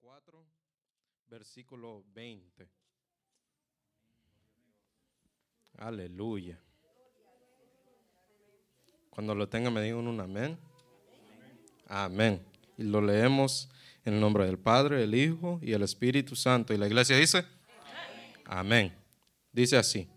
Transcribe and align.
4, 0.00 0.44
versículo 1.28 2.04
20. 2.14 2.68
Aleluya. 5.78 6.60
Cuando 9.10 9.34
lo 9.34 9.48
tenga 9.48 9.70
me 9.70 9.82
digan 9.82 10.06
un 10.06 10.20
amén. 10.20 10.58
Amén. 11.86 12.44
Y 12.76 12.84
lo 12.84 13.00
leemos 13.00 13.68
en 14.04 14.14
el 14.14 14.20
nombre 14.20 14.46
del 14.46 14.58
Padre, 14.58 15.04
el 15.04 15.14
Hijo 15.14 15.58
y 15.62 15.72
el 15.72 15.82
Espíritu 15.82 16.36
Santo. 16.36 16.74
Y 16.74 16.78
la 16.78 16.86
iglesia 16.86 17.16
dice, 17.16 17.44
amén. 18.44 18.94
Dice 19.52 19.76
así, 19.76 20.08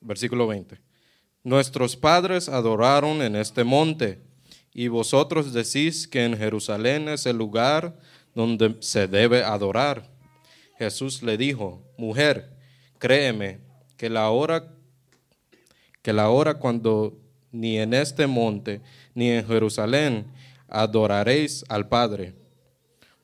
versículo 0.00 0.46
20. 0.46 0.80
Nuestros 1.42 1.96
padres 1.96 2.48
adoraron 2.48 3.20
en 3.20 3.36
este 3.36 3.64
monte, 3.64 4.22
y 4.72 4.88
vosotros 4.88 5.52
decís 5.52 6.08
que 6.08 6.24
en 6.24 6.36
Jerusalén 6.36 7.08
es 7.08 7.26
el 7.26 7.36
lugar 7.36 8.00
donde 8.34 8.76
se 8.80 9.06
debe 9.06 9.44
adorar. 9.44 10.10
Jesús 10.78 11.22
le 11.22 11.36
dijo, 11.36 11.82
mujer, 11.96 12.50
créeme 12.98 13.60
que 13.96 14.10
la 14.10 14.30
hora 14.30 14.70
que 16.02 16.12
la 16.12 16.28
hora 16.28 16.54
cuando 16.54 17.18
ni 17.50 17.78
en 17.78 17.94
este 17.94 18.26
monte 18.26 18.82
ni 19.14 19.30
en 19.30 19.46
Jerusalén 19.46 20.26
adoraréis 20.68 21.64
al 21.68 21.88
Padre. 21.88 22.34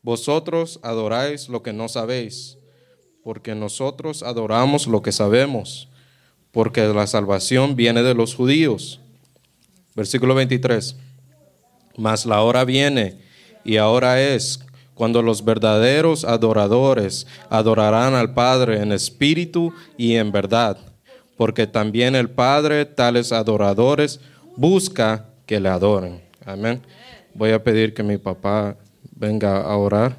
Vosotros 0.03 0.81
adoráis 0.83 1.51
lo 1.51 1.63
que 1.63 1.75
no 1.75 1.89
sabéis, 1.89 2.57
porque 3.23 3.55
nosotros 3.55 4.23
adoramos 4.23 4.87
lo 4.87 5.03
que 5.03 5.13
sabemos, 5.13 5.89
porque 6.53 6.81
la 6.87 7.07
salvación 7.07 7.77
viene 7.77 8.03
de 8.03 8.15
los 8.15 8.35
judíos. 8.35 9.01
Versículo 9.95 10.35
23. 10.35 10.97
Mas 11.99 12.25
la 12.25 12.41
hora 12.41 12.65
viene 12.65 13.19
y 13.63 13.77
ahora 13.77 14.23
es 14.23 14.61
cuando 15.01 15.23
los 15.23 15.47
verdaderos 15.47 16.27
adoradores 16.27 17.27
adorarán 17.49 18.13
al 18.13 18.35
Padre 18.35 18.83
en 18.83 18.93
espíritu 18.93 19.73
y 19.97 20.17
en 20.17 20.31
verdad, 20.31 20.77
porque 21.39 21.67
también 21.67 22.15
el 22.15 22.29
Padre 22.29 22.85
tales 22.85 23.33
adoradores 23.33 24.21
busca 24.59 25.25
que 25.47 25.59
le 25.59 25.71
adoren. 25.71 26.21
Amén. 26.45 26.83
Voy 27.33 27.53
a 27.53 27.65
pedir 27.65 27.95
que 27.95 28.03
mi 28.03 28.19
papá 28.19 28.77
venga 29.17 29.63
a 29.63 29.75
orar 29.75 30.19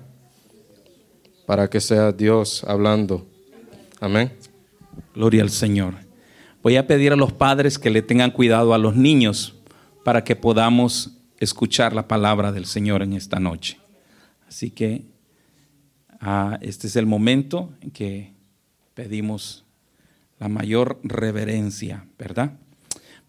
para 1.46 1.70
que 1.70 1.80
sea 1.80 2.12
Dios 2.12 2.64
hablando. 2.64 3.28
Amén. 4.00 4.34
Gloria 5.14 5.44
al 5.44 5.52
Señor. 5.52 5.94
Voy 6.64 6.76
a 6.78 6.88
pedir 6.88 7.14
a 7.14 7.16
los 7.16 7.32
padres 7.32 7.78
que 7.78 7.92
le 7.92 8.02
tengan 8.02 8.32
cuidado 8.32 8.74
a 8.74 8.80
los 8.80 8.96
niños 8.96 9.54
para 10.04 10.24
que 10.24 10.36
podamos 10.36 11.20
escuchar 11.40 11.94
la 11.94 12.08
palabra 12.08 12.52
del 12.52 12.66
Señor 12.66 13.04
en 13.04 13.14
esta 13.14 13.40
noche. 13.40 13.81
Así 14.52 14.70
que 14.70 15.06
ah, 16.20 16.60
este 16.62 16.88
es 16.88 16.98
el 16.98 17.06
momento 17.06 17.74
en 17.80 17.90
que 17.90 18.34
pedimos 18.94 19.64
la 20.40 20.50
mayor 20.50 21.00
reverencia, 21.04 22.06
¿verdad? 22.20 22.60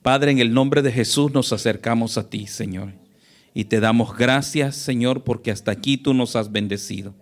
Padre, 0.03 0.33
en 0.33 0.41
el 0.41 0.53
nombre 0.53 0.83
de 0.83 0.91
Jesús 0.91 1.33
nos 1.33 1.53
acercamos 1.53 2.19
a 2.19 2.28
ti, 2.28 2.48
Señor, 2.48 2.95
y 3.55 3.67
te 3.67 3.78
damos 3.78 4.17
gracias, 4.17 4.75
Señor, 4.75 5.23
porque 5.23 5.53
hasta 5.53 5.70
aquí 5.70 5.97
tú 5.97 6.12
nos 6.12 6.34
has 6.34 6.50
bendecido. 6.50 7.15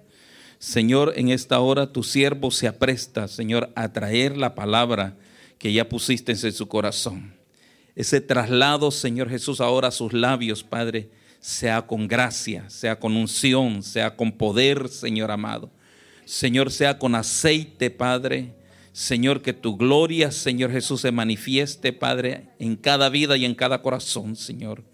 Señor, 0.58 1.12
en 1.16 1.28
esta 1.28 1.60
hora 1.60 1.92
tu 1.92 2.02
siervo 2.02 2.50
se 2.50 2.68
apresta, 2.68 3.28
Señor, 3.28 3.70
a 3.76 3.92
traer 3.92 4.34
la 4.38 4.54
palabra 4.54 5.18
que 5.58 5.74
ya 5.74 5.90
pusiste 5.90 6.32
en 6.32 6.52
su 6.52 6.68
corazón. 6.68 7.34
Ese 7.94 8.22
traslado, 8.22 8.92
Señor 8.92 9.28
Jesús, 9.28 9.60
ahora 9.60 9.88
a 9.88 9.92
sus 9.92 10.14
labios, 10.14 10.64
Padre, 10.64 11.10
sea 11.40 11.86
con 11.86 12.06
gracia, 12.06 12.68
sea 12.68 13.00
con 13.00 13.16
unción, 13.16 13.82
sea 13.82 14.14
con 14.14 14.30
poder, 14.32 14.88
Señor 14.88 15.30
amado. 15.30 15.70
Señor, 16.26 16.70
sea 16.70 16.98
con 16.98 17.14
aceite, 17.14 17.90
Padre. 17.90 18.54
Señor, 18.92 19.40
que 19.40 19.54
tu 19.54 19.76
gloria, 19.76 20.30
Señor 20.30 20.70
Jesús, 20.70 21.00
se 21.00 21.10
manifieste, 21.10 21.92
Padre, 21.92 22.48
en 22.58 22.76
cada 22.76 23.08
vida 23.08 23.36
y 23.36 23.46
en 23.46 23.54
cada 23.54 23.80
corazón, 23.80 24.36
Señor. 24.36 24.84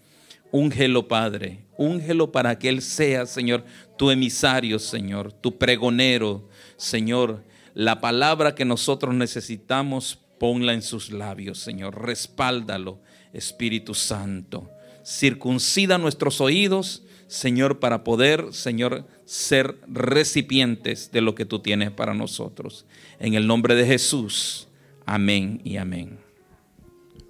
Úngelo, 0.51 1.09
Padre. 1.09 1.65
Úngelo 1.77 2.31
para 2.31 2.57
que 2.57 2.69
Él 2.69 2.81
sea, 2.81 3.25
Señor, 3.25 3.65
tu 3.97 4.09
emisario, 4.09 4.79
Señor, 4.79 5.33
tu 5.33 5.57
pregonero, 5.57 6.47
Señor. 6.77 7.43
La 7.73 7.99
palabra 7.99 8.55
que 8.55 8.65
nosotros 8.65 9.13
necesitamos, 9.13 10.17
ponla 10.39 10.73
en 10.73 10.81
sus 10.81 11.11
labios, 11.11 11.59
Señor. 11.59 12.01
Respáldalo, 12.01 13.01
Espíritu 13.33 13.93
Santo 13.93 14.71
circuncida 15.07 15.97
nuestros 15.97 16.41
oídos, 16.41 17.03
Señor, 17.27 17.79
para 17.79 18.03
poder, 18.03 18.53
Señor, 18.53 19.05
ser 19.25 19.77
recipientes 19.87 21.11
de 21.11 21.21
lo 21.21 21.33
que 21.33 21.45
tú 21.45 21.59
tienes 21.59 21.91
para 21.91 22.13
nosotros. 22.13 22.85
En 23.19 23.33
el 23.33 23.47
nombre 23.47 23.75
de 23.75 23.85
Jesús. 23.85 24.67
Amén 25.05 25.61
y 25.63 25.77
amén. 25.77 26.19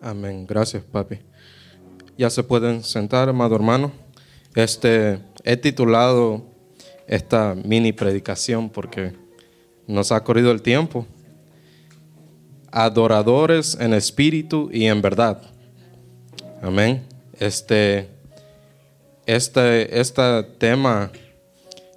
Amén. 0.02 0.48
Gracias, 0.48 0.84
papi. 0.84 1.20
Ya 2.18 2.32
se 2.32 2.44
pueden 2.44 2.84
sentar, 2.84 3.30
amado 3.30 3.56
hermano. 3.56 3.92
Este, 4.56 5.20
he 5.44 5.56
titulado 5.56 6.46
esta 7.08 7.56
mini 7.56 7.94
predicación 7.94 8.72
porque 8.72 9.14
nos 9.86 10.12
ha 10.12 10.24
corrido 10.24 10.52
el 10.52 10.64
tiempo. 10.64 11.06
Adoradores 12.72 13.78
en 13.80 13.94
espíritu 13.94 14.70
y 14.74 14.86
en 14.86 15.02
verdad. 15.02 15.42
Amén. 16.62 17.17
Este, 17.40 18.10
este, 19.26 20.00
este 20.00 20.44
tema 20.58 21.12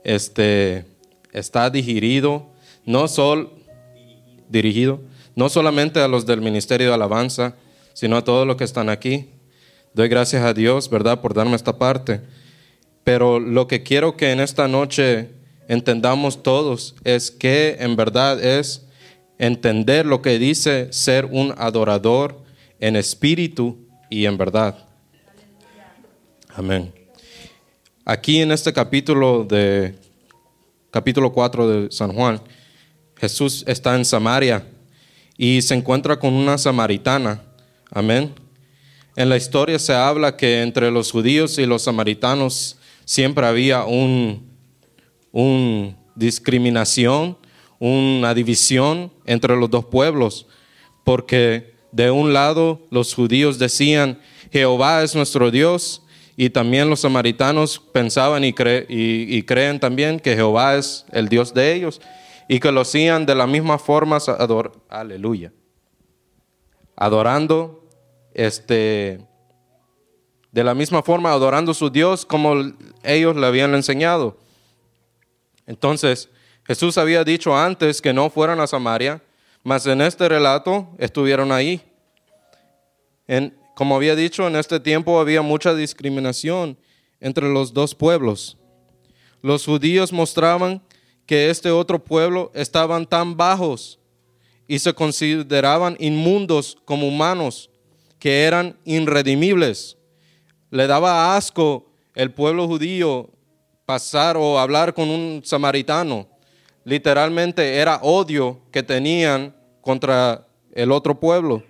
este, 0.05 0.85
está 1.33 1.71
dirigido 1.71 2.47
no, 2.85 3.09
sol, 3.09 3.51
dirigido 4.49 5.01
no 5.37 5.49
solamente 5.49 6.01
a 6.01 6.09
los 6.09 6.27
del 6.27 6.41
Ministerio 6.41 6.89
de 6.89 6.95
Alabanza, 6.95 7.55
sino 7.95 8.17
a 8.17 8.25
todos 8.25 8.47
los 8.47 8.57
que 8.57 8.65
están 8.65 8.89
aquí. 8.89 9.31
Doy 9.95 10.09
gracias 10.09 10.45
a 10.45 10.53
Dios, 10.53 10.91
¿verdad?, 10.91 11.21
por 11.21 11.35
darme 11.35 11.57
esta 11.57 11.79
parte. 11.79 12.21
Pero 13.05 13.41
lo 13.41 13.67
que 13.67 13.83
quiero 13.83 14.17
que 14.17 14.33
en 14.33 14.41
esta 14.41 14.69
noche 14.69 15.31
entendamos 15.69 16.43
todos 16.43 16.95
es 17.05 17.31
que 17.31 17.77
en 17.81 17.97
verdad 17.97 18.43
es 18.43 18.87
entender 19.39 20.05
lo 20.05 20.21
que 20.21 20.39
dice 20.39 20.93
ser 20.93 21.25
un 21.27 21.55
adorador 21.57 22.43
en 22.79 22.97
espíritu 22.97 23.89
y 24.11 24.27
en 24.27 24.37
verdad. 24.37 24.90
Amén. 26.61 26.93
Aquí 28.05 28.43
en 28.43 28.53
este 28.53 28.71
capítulo 28.71 29.47
de 29.49 29.95
capítulo 30.91 31.33
4 31.33 31.69
de 31.69 31.91
San 31.91 32.13
Juan, 32.13 32.39
Jesús 33.17 33.65
está 33.67 33.97
en 33.97 34.05
Samaria 34.05 34.67
y 35.39 35.63
se 35.63 35.73
encuentra 35.73 36.19
con 36.19 36.35
una 36.35 36.59
samaritana. 36.59 37.41
Amén. 37.91 38.35
En 39.17 39.31
la 39.31 39.39
historia 39.39 39.79
se 39.79 39.95
habla 39.95 40.37
que 40.37 40.61
entre 40.61 40.91
los 40.91 41.11
judíos 41.11 41.57
y 41.57 41.65
los 41.65 41.81
samaritanos 41.81 42.77
siempre 43.07 43.47
había 43.47 43.87
un, 43.87 44.47
un 45.33 45.97
discriminación, 46.15 47.39
una 47.79 48.35
división 48.35 49.11
entre 49.25 49.57
los 49.57 49.71
dos 49.71 49.87
pueblos, 49.87 50.47
porque 51.05 51.73
de 51.91 52.11
un 52.11 52.35
lado 52.35 52.87
los 52.91 53.15
judíos 53.15 53.59
decían, 53.59 54.21
Jehová 54.53 55.03
es 55.03 55.15
nuestro 55.15 55.51
Dios, 55.51 56.03
y 56.37 56.51
también 56.51 56.89
los 56.89 57.01
samaritanos 57.01 57.79
pensaban 57.79 58.45
y, 58.45 58.53
creen 58.53 59.81
también 59.81 60.21
que 60.21 60.35
Jehová 60.35 60.77
es 60.77 61.05
el 61.13 61.29
Dios 61.29 61.53
de 61.53 61.75
ellos 61.75 62.01
y 62.49 62.61
que 62.61 62.73
lo 62.73 62.81
hacían 62.81 63.27
de 63.27 63.35
la 63.35 63.47
misma 63.47 63.79
forma, 63.79 64.19
aleluya, 64.89 65.53
adorando, 66.97 67.89
este, 68.35 69.21
de 70.51 70.65
la 70.65 70.75
misma 70.75 71.03
forma 71.03 71.31
adorando 71.31 71.73
a 71.73 71.75
su 71.75 71.91
Dios 71.91 72.25
como 72.25 72.55
ellos 73.03 73.37
le 73.37 73.47
habían 73.47 73.75
enseñado. 73.75 74.39
Entonces, 75.67 76.29
Jesús 76.65 76.99
había 76.99 77.23
dicho 77.25 77.57
antes 77.57 78.01
que 78.01 78.13
no 78.13 78.31
fueran 78.31 78.61
a 78.61 78.67
Samaria, 78.67 79.23
mas 79.63 79.87
en 79.87 80.01
este 80.01 80.29
relato 80.29 80.89
estuvieron 80.99 81.53
ahí. 81.53 81.83
En, 83.27 83.60
como 83.81 83.97
había 83.97 84.15
dicho, 84.15 84.47
en 84.47 84.57
este 84.57 84.79
tiempo 84.79 85.19
había 85.19 85.41
mucha 85.41 85.75
discriminación 85.75 86.77
entre 87.19 87.49
los 87.49 87.73
dos 87.73 87.95
pueblos. 87.95 88.59
Los 89.41 89.65
judíos 89.65 90.13
mostraban 90.13 90.83
que 91.25 91.49
este 91.49 91.71
otro 91.71 92.05
pueblo 92.05 92.53
estaban 92.55 93.07
tan 93.07 93.39
bajos 93.39 93.99
y 94.69 94.81
se 94.81 94.93
consideraban 94.93 95.97
inmundos 95.99 96.77
como 96.85 97.09
humanos, 97.09 97.71
que 98.19 98.43
eran 98.43 98.77
irredimibles. 98.85 99.97
Le 100.69 100.87
daba 100.87 101.35
asco 101.35 101.91
el 102.15 102.35
pueblo 102.35 102.67
judío 102.67 103.31
pasar 103.87 104.37
o 104.37 104.59
hablar 104.59 104.93
con 104.93 105.09
un 105.09 105.41
samaritano. 105.43 106.29
Literalmente 106.85 107.77
era 107.77 107.97
odio 108.03 108.61
que 108.71 108.83
tenían 108.83 109.57
contra 109.81 110.47
el 110.75 110.93
otro 110.93 111.19
pueblo. 111.19 111.63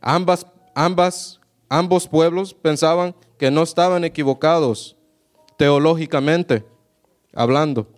Ambas 0.00 0.46
ambas, 0.76 1.40
ambos 1.70 2.06
pueblos 2.06 2.52
pensaban 2.52 3.14
que 3.38 3.50
no 3.50 3.62
estaban 3.62 4.04
equivocados 4.04 4.94
teológicamente 5.56 6.64
hablando. 7.34 7.88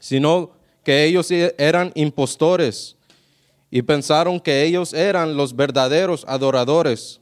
sino 0.00 0.52
que 0.82 1.04
ellos 1.04 1.30
eran 1.30 1.92
impostores 1.94 2.96
y 3.70 3.82
pensaron 3.82 4.40
que 4.40 4.64
ellos 4.64 4.94
eran 4.94 5.36
los 5.36 5.54
verdaderos 5.54 6.24
adoradores. 6.26 7.20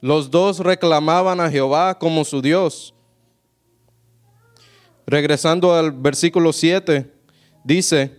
Los 0.00 0.30
dos 0.30 0.60
reclamaban 0.60 1.38
a 1.38 1.50
Jehová 1.50 1.98
como 1.98 2.24
su 2.24 2.40
Dios. 2.40 2.94
Regresando 5.06 5.74
al 5.74 5.92
versículo 5.92 6.50
7, 6.50 7.12
dice, 7.62 8.16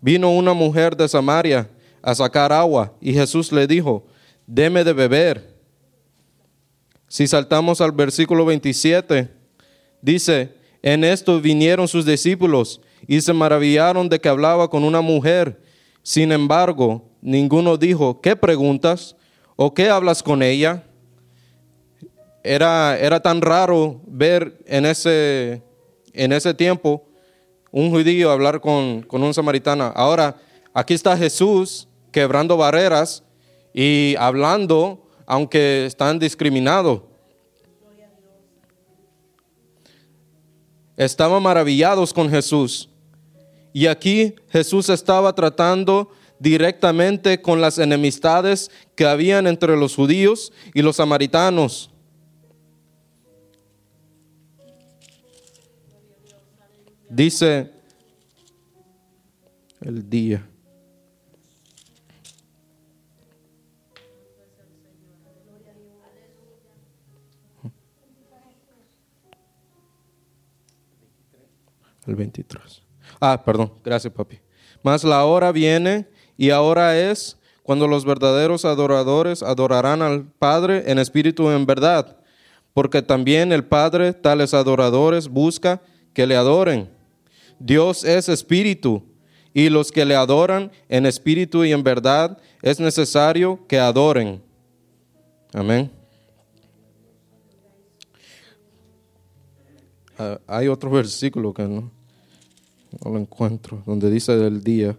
vino 0.00 0.32
una 0.32 0.52
mujer 0.52 0.96
de 0.96 1.08
Samaria 1.08 1.70
a 2.02 2.14
sacar 2.14 2.52
agua 2.52 2.94
y 3.00 3.12
Jesús 3.12 3.52
le 3.52 3.66
dijo, 3.66 4.06
deme 4.46 4.84
de 4.84 4.92
beber. 4.92 5.54
Si 7.08 7.26
saltamos 7.26 7.80
al 7.80 7.92
versículo 7.92 8.44
27, 8.44 9.28
dice, 10.00 10.54
en 10.82 11.04
esto 11.04 11.40
vinieron 11.40 11.88
sus 11.88 12.06
discípulos 12.06 12.80
y 13.06 13.20
se 13.20 13.32
maravillaron 13.32 14.08
de 14.08 14.20
que 14.20 14.28
hablaba 14.28 14.68
con 14.68 14.84
una 14.84 15.00
mujer. 15.00 15.60
Sin 16.02 16.32
embargo, 16.32 17.10
ninguno 17.20 17.76
dijo, 17.76 18.20
¿qué 18.20 18.36
preguntas? 18.36 19.16
¿O 19.56 19.74
qué 19.74 19.90
hablas 19.90 20.22
con 20.22 20.42
ella? 20.42 20.84
Era, 22.42 22.98
era 22.98 23.20
tan 23.20 23.42
raro 23.42 24.00
ver 24.06 24.62
en 24.66 24.86
ese, 24.86 25.62
en 26.14 26.32
ese 26.32 26.54
tiempo 26.54 27.06
un 27.70 27.90
judío 27.90 28.30
hablar 28.30 28.60
con, 28.60 29.02
con 29.02 29.22
un 29.22 29.34
samaritano. 29.34 29.92
Ahora, 29.94 30.36
aquí 30.72 30.94
está 30.94 31.16
Jesús 31.16 31.88
quebrando 32.12 32.56
barreras 32.56 33.22
y 33.72 34.14
hablando, 34.18 35.06
aunque 35.26 35.86
están 35.86 36.18
discriminados. 36.18 37.02
Estaban 40.96 41.42
maravillados 41.42 42.12
con 42.12 42.28
Jesús. 42.28 42.90
Y 43.72 43.86
aquí 43.86 44.34
Jesús 44.50 44.88
estaba 44.88 45.34
tratando 45.34 46.10
directamente 46.38 47.40
con 47.40 47.60
las 47.60 47.78
enemistades 47.78 48.70
que 48.96 49.06
habían 49.06 49.46
entre 49.46 49.76
los 49.76 49.94
judíos 49.94 50.52
y 50.74 50.82
los 50.82 50.96
samaritanos. 50.96 51.90
Dice 57.08 57.70
el 59.80 60.08
día. 60.08 60.49
El 72.10 72.16
23. 72.16 72.82
Ah, 73.20 73.40
perdón, 73.44 73.72
gracias 73.84 74.12
papi. 74.12 74.40
Mas 74.82 75.04
la 75.04 75.24
hora 75.24 75.52
viene 75.52 76.08
y 76.36 76.50
ahora 76.50 76.98
es 76.98 77.38
cuando 77.62 77.86
los 77.86 78.04
verdaderos 78.04 78.64
adoradores 78.64 79.44
adorarán 79.44 80.02
al 80.02 80.24
Padre 80.24 80.90
en 80.90 80.98
espíritu 80.98 81.44
y 81.44 81.54
en 81.54 81.66
verdad, 81.66 82.16
porque 82.74 83.00
también 83.00 83.52
el 83.52 83.64
Padre 83.64 84.12
tales 84.12 84.54
adoradores 84.54 85.28
busca 85.28 85.80
que 86.12 86.26
le 86.26 86.34
adoren. 86.34 86.90
Dios 87.60 88.02
es 88.02 88.28
espíritu 88.28 89.04
y 89.54 89.68
los 89.68 89.92
que 89.92 90.04
le 90.04 90.16
adoran 90.16 90.72
en 90.88 91.06
espíritu 91.06 91.64
y 91.64 91.70
en 91.70 91.84
verdad 91.84 92.38
es 92.60 92.80
necesario 92.80 93.68
que 93.68 93.78
adoren. 93.78 94.42
Amén. 95.52 95.92
Ah, 100.18 100.40
hay 100.48 100.66
otro 100.66 100.90
versículo 100.90 101.54
que 101.54 101.62
no, 101.62 101.99
no 102.98 103.12
lo 103.12 103.18
encuentro, 103.18 103.82
donde 103.86 104.10
dice 104.10 104.36
del 104.36 104.62
día. 104.62 104.96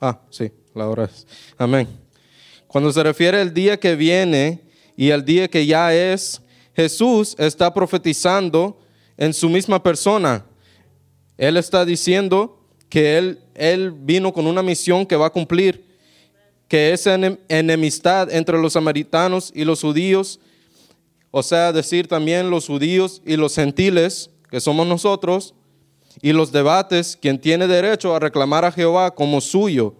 Ah, 0.00 0.20
sí, 0.30 0.52
la 0.74 0.88
hora 0.88 1.04
es. 1.04 1.26
Amén. 1.56 1.88
Cuando 2.66 2.92
se 2.92 3.02
refiere 3.02 3.40
al 3.40 3.52
día 3.52 3.80
que 3.80 3.96
viene 3.96 4.60
y 4.96 5.10
al 5.10 5.24
día 5.24 5.48
que 5.48 5.66
ya 5.66 5.92
es, 5.92 6.40
Jesús 6.74 7.34
está 7.38 7.72
profetizando 7.72 8.78
en 9.16 9.32
su 9.32 9.48
misma 9.48 9.82
persona. 9.82 10.44
Él 11.36 11.56
está 11.56 11.84
diciendo 11.84 12.60
que 12.88 13.18
él, 13.18 13.40
él 13.54 13.92
vino 13.92 14.32
con 14.32 14.46
una 14.46 14.62
misión 14.62 15.04
que 15.04 15.16
va 15.16 15.26
a 15.26 15.30
cumplir, 15.30 15.84
que 16.68 16.92
esa 16.92 17.18
enemistad 17.48 18.30
entre 18.32 18.58
los 18.58 18.74
samaritanos 18.74 19.50
y 19.54 19.64
los 19.64 19.80
judíos 19.80 20.38
o 21.30 21.42
sea, 21.42 21.72
decir 21.72 22.08
también 22.08 22.50
los 22.50 22.66
judíos 22.66 23.22
y 23.24 23.36
los 23.36 23.54
gentiles, 23.54 24.30
que 24.50 24.60
somos 24.60 24.86
nosotros, 24.86 25.54
y 26.22 26.32
los 26.32 26.52
debates, 26.52 27.16
quien 27.20 27.38
tiene 27.40 27.66
derecho 27.66 28.14
a 28.14 28.18
reclamar 28.18 28.64
a 28.64 28.72
Jehová 28.72 29.14
como 29.14 29.40
suyo, 29.40 29.94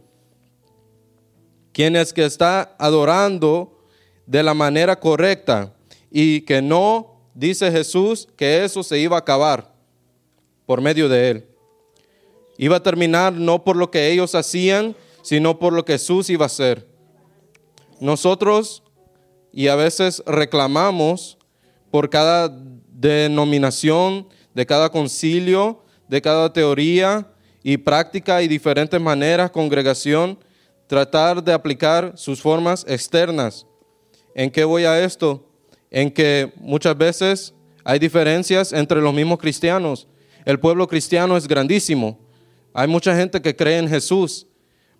quien 1.72 1.96
es 1.96 2.12
que 2.12 2.25
está 2.25 2.75
adorando 2.78 3.84
de 4.26 4.42
la 4.42 4.54
manera 4.54 4.98
correcta 4.98 5.75
y 6.10 6.40
que 6.40 6.60
no, 6.60 7.20
dice 7.34 7.70
Jesús, 7.70 8.28
que 8.36 8.64
eso 8.64 8.82
se 8.82 8.98
iba 8.98 9.16
a 9.16 9.20
acabar 9.20 9.72
por 10.66 10.80
medio 10.80 11.08
de 11.08 11.30
él. 11.30 11.46
Iba 12.56 12.76
a 12.76 12.82
terminar 12.82 13.32
no 13.32 13.62
por 13.62 13.76
lo 13.76 13.90
que 13.90 14.10
ellos 14.10 14.34
hacían, 14.34 14.96
sino 15.22 15.58
por 15.58 15.72
lo 15.72 15.84
que 15.84 15.92
Jesús 15.92 16.28
iba 16.30 16.44
a 16.44 16.46
hacer. 16.46 16.88
Nosotros 18.00 18.82
y 19.53 19.69
a 19.69 19.77
veces 19.77 20.23
reclamamos 20.27 21.39
por 21.91 22.11
cada 22.11 22.49
denominación, 22.93 24.29
de 24.55 24.67
cada 24.67 24.91
concilio, 24.91 25.85
de 26.09 26.21
cada 26.21 26.53
teoría 26.53 27.33
y 27.62 27.77
práctica 27.77 28.43
y 28.43 28.49
diferentes 28.49 29.00
maneras, 29.00 29.50
congregación, 29.50 30.39
tratar 30.89 31.43
de 31.45 31.53
aplicar 31.53 32.12
sus 32.17 32.41
formas 32.41 32.85
externas. 32.89 33.67
¿En 34.35 34.50
qué 34.50 34.65
voy 34.65 34.85
a 34.85 35.03
esto? 35.05 35.49
En 35.91 36.11
que 36.11 36.53
muchas 36.56 36.97
veces 36.97 37.55
hay 37.85 37.99
diferencias 37.99 38.73
entre 38.73 39.00
los 39.00 39.15
mismos 39.15 39.39
cristianos. 39.39 40.09
El 40.45 40.59
pueblo 40.59 40.89
cristiano 40.89 41.37
es 41.37 41.47
grandísimo. 41.47 42.19
Hay 42.75 42.89
mucha 42.89 43.15
gente 43.17 43.41
que 43.41 43.55
cree 43.55 43.79
en 43.79 43.89
Jesús, 43.89 44.47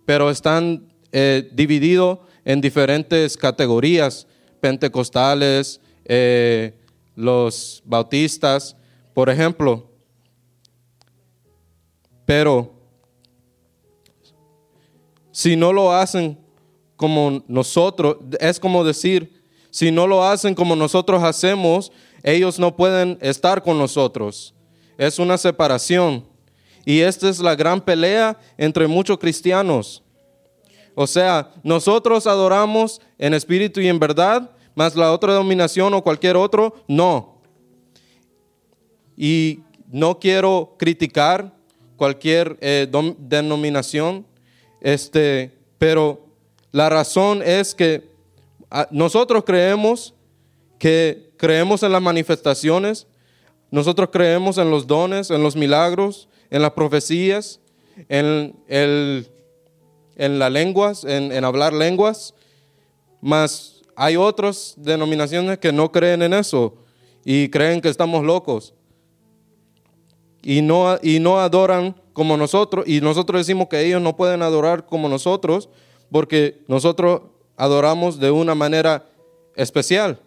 pero 0.05 0.31
están 0.31 0.87
eh, 1.11 1.49
divididos 1.53 2.21
en 2.45 2.61
diferentes 2.61 3.37
categorías 3.37 4.27
pentecostales, 4.60 5.81
eh, 6.04 6.75
los 7.14 7.83
bautistas, 7.85 8.76
por 9.14 9.30
ejemplo. 9.30 9.90
Pero 12.25 12.73
si 15.30 15.56
no 15.56 15.73
lo 15.73 15.92
hacen 15.92 16.38
como 16.97 17.42
nosotros, 17.47 18.16
es 18.40 18.59
como 18.59 18.85
decir, 18.85 19.42
si 19.71 19.90
no 19.90 20.06
lo 20.06 20.25
hacen 20.25 20.54
como 20.54 20.75
nosotros 20.75 21.23
hacemos, 21.23 21.92
ellos 22.23 22.59
no 22.59 22.75
pueden 22.75 23.18
estar 23.21 23.62
con 23.62 23.78
nosotros. 23.78 24.54
Es 24.97 25.18
una 25.18 25.38
separación. 25.38 26.25
Y 26.85 27.00
esta 27.00 27.28
es 27.28 27.38
la 27.38 27.54
gran 27.54 27.80
pelea 27.80 28.38
entre 28.56 28.87
muchos 28.87 29.18
cristianos. 29.18 30.02
O 31.00 31.07
sea, 31.07 31.52
nosotros 31.62 32.26
adoramos 32.26 33.00
en 33.19 33.33
espíritu 33.33 33.81
y 33.81 33.87
en 33.87 34.00
verdad, 34.00 34.50
más 34.75 34.97
la 34.97 35.12
otra 35.12 35.33
dominación 35.33 35.95
o 35.95 36.02
cualquier 36.02 36.37
otro, 36.37 36.75
no. 36.88 37.40
Y 39.17 39.61
no 39.93 40.19
quiero 40.19 40.75
criticar 40.76 41.55
cualquier 41.97 42.59
eh, 42.61 42.90
denominación, 43.17 44.26
este, 44.81 45.52
pero 45.78 46.26
la 46.73 46.88
razón 46.88 47.43
es 47.45 47.76
que 47.76 48.11
ah, 48.69 48.88
nosotros 48.90 49.45
creemos 49.47 50.14
que 50.81 51.31
creemos 51.37 51.85
en 51.85 51.93
las 51.93 52.02
manifestaciones, 52.02 53.07
nosotros 53.71 54.09
creemos 54.12 54.59
en 54.59 54.73
los 54.73 54.88
dones, 54.88 55.31
en 55.31 55.45
los 55.45 55.55
milagros, 55.55 56.28
en 56.50 56.61
las 56.61 56.73
profecías, 56.73 57.61
en 58.09 58.57
el 58.67 59.31
en 60.18 60.38
las 60.38 60.52
lenguas, 60.52 61.04
en, 61.04 61.44
hablar 61.44 61.72
lenguas, 61.72 62.34
mas 63.20 63.82
hay 63.96 64.16
otras 64.16 64.75
denominaciones 64.76 65.58
que 65.58 65.72
no 65.72 65.90
creen 65.90 66.22
en 66.22 66.34
eso 66.34 66.75
y 67.25 67.48
creen 67.48 67.80
que 67.80 67.88
estamos 67.88 68.25
locos. 68.25 68.75
Y 70.42 70.60
no, 70.60 70.98
y 71.02 71.20
no 71.20 71.38
adoran 71.38 71.96
como 72.12 72.37
nosotros, 72.37 72.87
y 72.87 73.00
nosotros 73.00 73.40
decimos 73.40 73.68
que 73.68 73.80
ellos 73.80 74.02
no 74.02 74.16
pueden 74.16 74.42
adorar 74.42 74.87
como 74.87 75.08
nosotros, 75.08 75.68
porque 76.10 76.62
nosotros 76.66 77.22
adoramos 77.56 78.18
de 78.18 78.30
una 78.30 78.54
manera 78.54 79.06
especial 79.54 80.20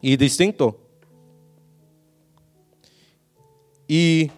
y 0.00 0.16
distinto. 0.16 0.80
Y 3.86 4.30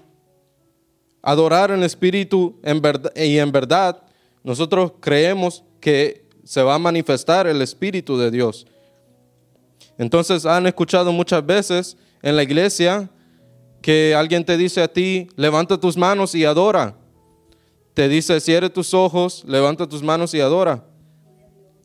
adorar 1.22 1.70
en 1.70 1.82
espíritu 1.82 2.56
en 2.62 2.82
verdad, 2.82 3.12
y 3.16 3.38
en 3.38 3.50
verdad 3.50 4.03
nosotros 4.44 4.92
creemos 5.00 5.64
que 5.80 6.28
se 6.44 6.62
va 6.62 6.74
a 6.74 6.78
manifestar 6.78 7.46
el 7.46 7.62
Espíritu 7.62 8.18
de 8.18 8.30
Dios. 8.30 8.66
Entonces 9.98 10.44
han 10.44 10.66
escuchado 10.66 11.12
muchas 11.12 11.44
veces 11.44 11.96
en 12.22 12.36
la 12.36 12.42
iglesia 12.42 13.10
que 13.80 14.14
alguien 14.14 14.44
te 14.44 14.56
dice 14.56 14.82
a 14.82 14.88
ti, 14.88 15.28
levanta 15.36 15.80
tus 15.80 15.96
manos 15.96 16.34
y 16.34 16.44
adora. 16.44 16.96
Te 17.94 18.08
dice, 18.08 18.40
cierre 18.40 18.70
tus 18.70 18.92
ojos, 18.92 19.44
levanta 19.46 19.88
tus 19.88 20.02
manos 20.02 20.34
y 20.34 20.40
adora. 20.40 20.84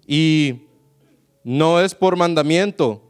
Y 0.07 0.67
no 1.43 1.79
es 1.79 1.95
por 1.95 2.15
mandamiento, 2.15 3.01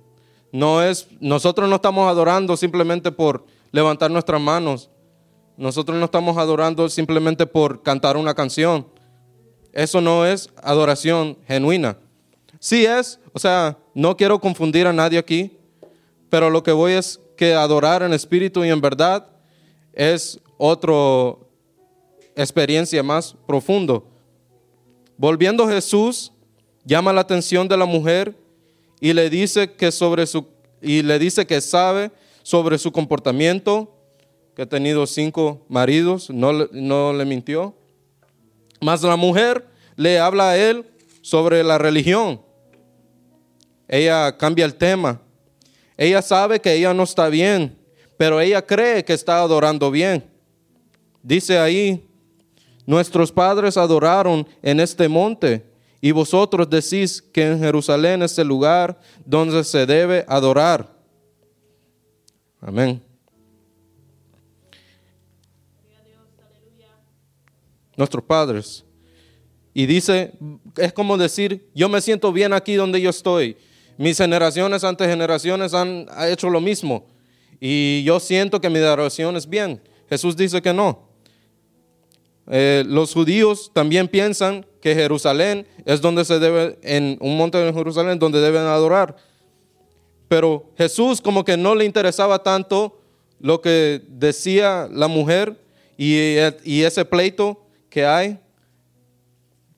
no 0.52 0.84
es, 0.84 1.08
nosotros 1.20 1.70
no 1.70 1.76
estamos 1.76 2.10
adorando 2.10 2.58
simplemente 2.58 3.12
por 3.12 3.46
levantar 3.72 4.12
nuestras 4.12 4.42
manos. 4.42 4.90
Nosotros 5.58 5.98
no 5.98 6.06
estamos 6.06 6.38
adorando 6.38 6.90
simplemente 6.90 7.46
por 7.46 7.82
cantar 7.84 8.18
una 8.18 8.34
canción. 8.34 8.88
Eso 9.74 10.02
no 10.02 10.26
es 10.26 10.50
adoración 10.62 11.38
genuina. 11.48 11.98
Sí 12.60 12.86
es, 12.86 13.20
o 13.34 13.40
sea, 13.40 13.78
no 13.94 14.18
quiero 14.18 14.40
confundir 14.40 14.88
a 14.88 14.94
nadie 14.94 15.18
aquí, 15.18 15.58
pero 16.30 16.50
lo 16.50 16.64
que 16.64 16.72
voy 16.72 16.94
es 16.94 17.20
que 17.38 17.54
adorar 17.54 18.04
en 18.04 18.14
espíritu 18.14 18.66
y 18.66 18.70
en 18.70 18.82
verdad 18.82 19.28
es 19.94 20.40
otra 20.58 20.94
experiencia 22.36 23.02
más 23.02 23.36
profundo. 23.48 24.06
Volviendo 25.18 25.68
Jesús, 25.68 26.32
llama 26.84 27.14
la 27.14 27.22
atención 27.22 27.68
de 27.68 27.78
la 27.78 27.86
mujer 27.86 28.36
y 29.00 29.14
le 29.14 29.30
dice 29.30 29.72
que 29.72 29.92
sobre 29.92 30.26
su 30.26 30.46
y 30.82 31.02
le 31.02 31.20
dice 31.20 31.46
que 31.46 31.62
sabe 31.62 32.12
sobre 32.44 32.78
su 32.78 32.92
comportamiento, 32.92 33.94
que 34.56 34.64
ha 34.64 34.66
tenido 34.66 35.06
cinco 35.06 35.66
maridos, 35.68 36.30
no, 36.30 36.54
no 36.72 37.14
le 37.14 37.26
mintió. 37.26 37.76
Más 38.82 39.02
la 39.04 39.16
mujer 39.16 39.68
le 39.96 40.20
habla 40.20 40.52
a 40.52 40.58
él 40.58 40.86
sobre 41.22 41.64
la 41.64 41.78
religión. 41.78 42.42
Ella 43.88 44.38
cambia 44.38 44.66
el 44.66 44.76
tema. 44.76 45.22
Ella 45.98 46.22
sabe 46.22 46.62
que 46.62 46.74
ella 46.74 46.94
no 46.94 47.04
está 47.04 47.28
bien, 47.28 47.78
pero 48.18 48.40
ella 48.40 48.66
cree 48.66 49.04
que 49.04 49.14
está 49.14 49.40
adorando 49.40 49.92
bien. 49.92 50.24
Dice 51.22 51.60
ahí, 51.60 52.08
nuestros 52.86 53.32
padres 53.32 53.76
adoraron 53.76 54.48
en 54.62 54.80
este 54.80 55.10
monte 55.10 55.66
y 56.02 56.12
vosotros 56.12 56.70
decís 56.70 57.22
que 57.22 57.46
en 57.48 57.60
Jerusalén 57.60 58.24
es 58.24 58.38
el 58.40 58.48
lugar 58.48 58.98
donde 59.26 59.64
se 59.64 59.86
debe 59.86 60.24
adorar. 60.28 60.90
Amén. 62.62 63.09
Nuestros 68.00 68.24
padres. 68.24 68.86
Y 69.74 69.86
dice, 69.86 70.32
es 70.78 70.94
como 70.94 71.18
decir, 71.18 71.68
yo 71.76 71.90
me 71.90 72.00
siento 72.00 72.32
bien 72.32 72.54
aquí 72.54 72.76
donde 72.76 73.02
yo 73.02 73.10
estoy. 73.10 73.58
Mis 73.98 74.18
generaciones 74.18 74.86
ante 74.86 75.06
generaciones 75.06 75.74
han 75.74 76.06
hecho 76.30 76.50
lo 76.50 76.62
mismo. 76.62 77.08
Y 77.60 78.02
yo 78.06 78.22
siento 78.22 78.62
que 78.62 78.70
mi 78.70 78.80
adoración 78.80 79.36
es 79.36 79.50
bien. 79.50 79.82
Jesús 80.08 80.38
dice 80.38 80.62
que 80.62 80.72
no. 80.72 81.10
Eh, 82.48 82.86
los 82.88 83.14
judíos 83.14 83.70
también 83.74 84.08
piensan 84.08 84.66
que 84.80 84.96
Jerusalén 84.96 85.68
es 85.84 86.00
donde 86.00 86.24
se 86.24 86.40
debe, 86.40 86.80
en 86.82 87.18
un 87.20 87.36
monte 87.36 87.58
de 87.58 87.74
Jerusalén, 87.74 88.18
donde 88.18 88.40
deben 88.40 88.62
adorar. 88.62 89.18
Pero 90.30 90.72
Jesús 90.78 91.20
como 91.20 91.44
que 91.44 91.58
no 91.58 91.76
le 91.76 91.84
interesaba 91.84 92.44
tanto 92.44 93.02
lo 93.42 93.60
que 93.60 94.02
decía 94.08 94.88
la 94.90 95.10
mujer 95.10 95.60
y, 95.98 96.38
y 96.64 96.84
ese 96.84 97.04
pleito 97.04 97.66
que 97.90 98.06
hay, 98.06 98.40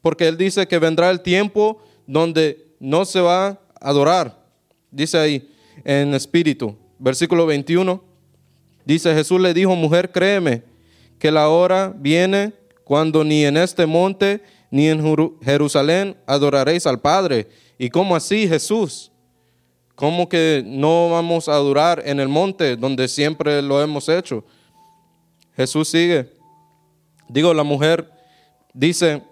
porque 0.01 0.27
él 0.27 0.38
dice 0.38 0.68
que 0.68 0.80
vendrá 0.80 1.10
el 1.10 1.22
tiempo 1.22 1.82
donde 2.08 2.74
no 2.80 3.06
se 3.06 3.22
va 3.22 3.48
a 3.48 3.60
adorar. 3.80 4.44
Dice 4.89 5.18
ahí 5.18 5.50
en 5.84 6.13
espíritu, 6.13 6.75
versículo 7.00 7.46
21, 7.46 8.03
dice 8.86 9.13
Jesús 9.13 9.39
le 9.39 9.53
dijo, 9.53 9.75
mujer, 9.75 10.12
créeme 10.12 10.63
que 11.20 11.32
la 11.32 11.50
hora 11.50 11.94
viene 11.96 12.53
cuando 12.84 13.24
ni 13.24 13.46
en 13.46 13.58
este 13.58 13.86
monte 13.86 14.41
ni 14.72 14.88
en 14.88 15.01
Jerusalén 15.44 16.18
adoraréis 16.25 16.88
al 16.88 17.00
Padre. 17.00 17.48
¿Y 17.77 17.89
cómo 17.89 18.15
así, 18.15 18.48
Jesús? 18.48 19.12
¿Cómo 19.96 20.27
que 20.27 20.63
no 20.65 21.10
vamos 21.10 21.48
a 21.48 21.53
adorar 21.53 22.01
en 22.06 22.20
el 22.20 22.27
monte 22.27 22.75
donde 22.75 23.08
siempre 23.08 23.62
lo 23.62 23.82
hemos 23.82 24.10
hecho? 24.10 24.44
Jesús 25.56 25.89
sigue. 25.89 26.40
Digo, 27.31 27.53
la 27.53 27.63
mujer 27.63 28.11
dice, 28.73 29.23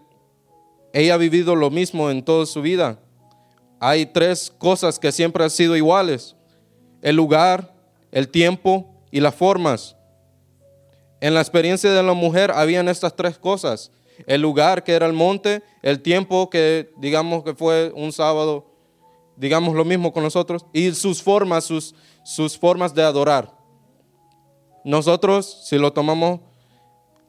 ella 0.94 1.15
ha 1.15 1.18
vivido 1.18 1.53
lo 1.53 1.70
mismo 1.70 2.10
en 2.10 2.24
toda 2.24 2.46
su 2.46 2.62
vida. 2.62 2.98
Hay 3.77 4.06
tres 4.06 4.53
cosas 4.58 4.98
que 4.98 5.12
siempre 5.12 5.44
han 5.44 5.50
sido 5.50 5.75
iguales. 5.75 6.38
El 7.01 7.18
lugar, 7.18 7.75
el 8.12 8.29
tiempo 8.29 9.03
y 9.12 9.20
las 9.20 9.36
formas. 9.36 9.98
En 11.20 11.34
la 11.34 11.41
experiencia 11.41 11.91
de 11.91 12.01
la 12.01 12.13
mujer 12.13 12.51
habían 12.51 12.88
estas 12.88 13.13
tres 13.18 13.38
cosas. 13.38 13.91
El 14.25 14.41
lugar 14.41 14.86
que 14.86 14.94
era 14.94 15.06
el 15.06 15.13
monte, 15.13 15.62
el 15.82 16.01
tiempo 16.01 16.50
que 16.50 16.94
digamos 17.00 17.44
que 17.44 17.53
fue 17.53 17.91
un 17.94 18.13
sábado, 18.13 18.65
digamos 19.36 19.75
lo 19.75 19.84
mismo 19.84 20.13
con 20.13 20.24
nosotros, 20.24 20.65
y 20.72 20.94
sus 20.94 21.22
formas, 21.22 21.65
sus, 21.65 21.94
sus 22.24 22.58
formas 22.58 22.96
de 22.96 23.03
adorar. 23.03 23.53
Nosotros, 24.86 25.63
si 25.65 25.77
lo 25.77 25.91
tomamos 25.91 26.39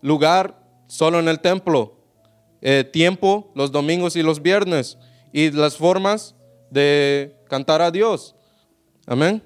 lugar 0.01 0.60
solo 0.91 1.21
en 1.21 1.29
el 1.29 1.39
templo, 1.39 1.95
eh, 2.61 2.83
tiempo 2.83 3.53
los 3.55 3.71
domingos 3.71 4.17
y 4.17 4.23
los 4.23 4.43
viernes, 4.43 4.99
y 5.33 5.53
las 5.53 5.77
formas 5.77 6.35
de 6.69 7.37
cantar 7.49 7.81
a 7.81 7.93
Dios. 7.93 8.35
Amén. 9.07 9.41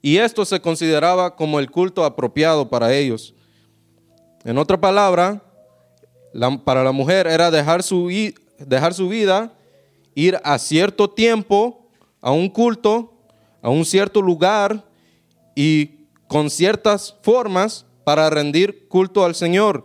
Y 0.00 0.18
esto 0.18 0.44
se 0.44 0.60
consideraba 0.60 1.34
como 1.34 1.58
el 1.58 1.72
culto 1.72 2.04
apropiado 2.04 2.68
para 2.70 2.94
ellos. 2.94 3.34
En 4.44 4.58
otra 4.58 4.80
palabra, 4.80 5.42
para 6.64 6.84
la 6.84 6.92
mujer 6.92 7.26
era 7.26 7.50
dejar 7.50 7.82
su, 7.82 8.08
dejar 8.58 8.94
su 8.94 9.08
vida, 9.08 9.52
ir 10.14 10.38
a 10.44 10.56
cierto 10.58 11.10
tiempo, 11.10 11.90
a 12.20 12.30
un 12.30 12.48
culto, 12.48 13.12
a 13.60 13.70
un 13.70 13.84
cierto 13.84 14.22
lugar 14.22 14.84
y 15.56 16.06
con 16.28 16.48
ciertas 16.48 17.16
formas 17.22 17.87
para 18.08 18.30
rendir 18.30 18.88
culto 18.88 19.22
al 19.26 19.34
Señor. 19.34 19.84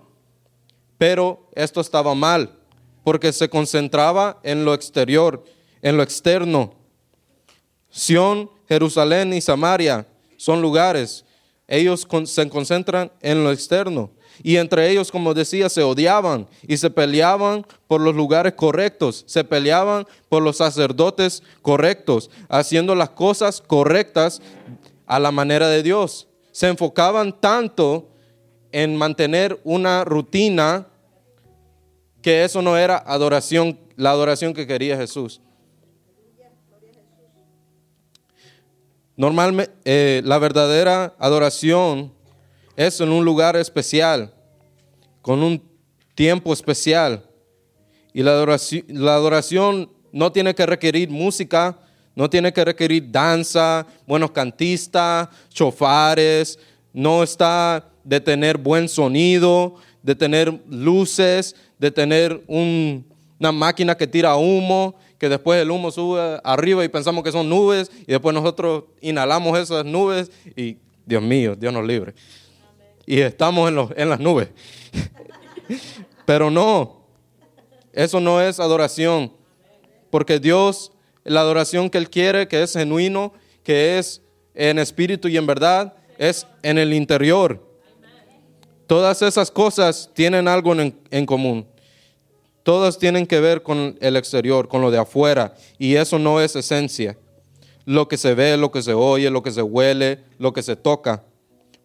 Pero 0.97 1.49
esto 1.55 1.81
estaba 1.81 2.15
mal, 2.15 2.57
porque 3.03 3.33
se 3.33 3.49
concentraba 3.49 4.39
en 4.43 4.63
lo 4.63 4.73
exterior, 4.73 5.43
en 5.81 5.97
lo 5.97 6.03
externo. 6.03 6.73
Sión 7.89 8.49
Jerusalén 8.69 9.33
y 9.33 9.41
Samaria 9.41 10.07
son 10.37 10.61
lugares. 10.61 11.25
Ellos 11.67 12.07
se 12.23 12.47
concentran 12.47 13.11
en 13.19 13.43
lo 13.43 13.51
externo. 13.51 14.11
Y 14.41 14.55
entre 14.55 14.89
ellos, 14.89 15.11
como 15.11 15.33
decía, 15.33 15.67
se 15.67 15.83
odiaban 15.83 16.47
y 16.65 16.77
se 16.77 16.89
peleaban 16.89 17.67
por 17.89 17.99
los 17.99 18.15
lugares 18.15 18.53
correctos, 18.53 19.25
se 19.27 19.43
peleaban 19.43 20.07
por 20.29 20.41
los 20.41 20.55
sacerdotes 20.55 21.43
correctos, 21.61 22.29
haciendo 22.47 22.95
las 22.95 23.09
cosas 23.09 23.59
correctas 23.59 24.41
a 25.07 25.19
la 25.19 25.31
manera 25.31 25.67
de 25.67 25.83
Dios. 25.83 26.29
Se 26.53 26.69
enfocaban 26.69 27.37
tanto 27.41 28.11
en 28.73 28.97
mantener 28.97 29.61
una 29.63 30.03
rutina 30.03 30.87
que 32.23 32.43
eso 32.43 32.61
no 32.61 32.75
era 32.75 32.97
adoración, 32.97 33.79
la 33.95 34.09
adoración 34.09 34.53
que 34.53 34.65
quería 34.65 34.97
Jesús. 34.97 35.39
Normalmente, 39.15 39.71
eh, 39.85 40.21
la 40.25 40.39
verdadera 40.39 41.13
adoración 41.19 42.11
es 42.75 42.99
en 42.99 43.09
un 43.09 43.23
lugar 43.23 43.55
especial, 43.55 44.33
con 45.21 45.43
un 45.43 45.61
tiempo 46.15 46.51
especial. 46.51 47.23
Y 48.11 48.23
la 48.23 48.31
adoración, 48.31 48.85
la 48.87 49.13
adoración 49.13 49.91
no 50.11 50.31
tiene 50.31 50.55
que 50.55 50.65
requerir 50.65 51.09
música, 51.11 51.77
no 52.15 52.27
tiene 52.27 52.51
que 52.51 52.65
requerir 52.65 53.11
danza, 53.11 53.85
buenos 54.07 54.31
cantistas, 54.31 55.29
chofares, 55.49 56.57
no 56.91 57.21
está 57.21 57.92
de 58.03 58.19
tener 58.19 58.57
buen 58.57 58.89
sonido, 58.89 59.75
de 60.01 60.15
tener 60.15 60.53
luces, 60.69 61.55
de 61.79 61.91
tener 61.91 62.43
una 62.47 63.51
máquina 63.51 63.95
que 63.95 64.07
tira 64.07 64.35
humo, 64.35 64.95
que 65.17 65.29
después 65.29 65.61
el 65.61 65.71
humo 65.71 65.91
sube 65.91 66.39
arriba 66.43 66.83
y 66.83 66.89
pensamos 66.89 67.23
que 67.23 67.31
son 67.31 67.47
nubes 67.47 67.89
y 68.01 68.11
después 68.11 68.33
nosotros 68.33 68.83
inhalamos 69.01 69.57
esas 69.57 69.85
nubes 69.85 70.29
y 70.55 70.77
Dios 71.05 71.21
mío, 71.21 71.55
Dios 71.55 71.73
nos 71.73 71.85
libre. 71.85 72.13
Y 73.05 73.19
estamos 73.19 73.69
en, 73.69 73.75
los, 73.75 73.89
en 73.95 74.09
las 74.09 74.19
nubes. 74.19 74.49
Pero 76.25 76.49
no, 76.49 77.03
eso 77.91 78.19
no 78.19 78.41
es 78.41 78.59
adoración, 78.59 79.31
porque 80.09 80.39
Dios, 80.39 80.91
la 81.23 81.41
adoración 81.41 81.89
que 81.89 81.97
Él 81.97 82.09
quiere, 82.09 82.47
que 82.47 82.63
es 82.63 82.73
genuino, 82.73 83.33
que 83.63 83.97
es 83.97 84.21
en 84.53 84.79
espíritu 84.79 85.27
y 85.27 85.37
en 85.37 85.45
verdad, 85.45 85.93
es 86.17 86.47
en 86.61 86.77
el 86.77 86.93
interior. 86.93 87.72
Todas 88.87 89.21
esas 89.21 89.49
cosas 89.49 90.09
tienen 90.13 90.47
algo 90.47 90.73
en, 90.73 90.97
en 91.09 91.25
común. 91.25 91.65
Todas 92.63 92.97
tienen 92.97 93.27
que 93.27 93.39
ver 93.39 93.61
con 93.61 93.97
el 93.99 94.15
exterior, 94.15 94.67
con 94.67 94.81
lo 94.81 94.89
de 94.89 94.97
afuera, 94.97 95.53
y 95.77 95.95
eso 95.95 96.17
no 96.17 96.39
es 96.41 96.55
esencia. 96.55 97.17
lo 97.85 98.07
que 98.07 98.15
se 98.15 98.33
ve, 98.33 98.55
lo 98.55 98.71
que 98.71 98.81
se 98.81 98.93
oye, 98.93 99.29
lo 99.29 99.43
que 99.43 99.51
se 99.51 99.61
huele, 99.61 100.19
lo 100.39 100.53
que 100.53 100.63
se 100.63 100.77
toca. 100.77 101.25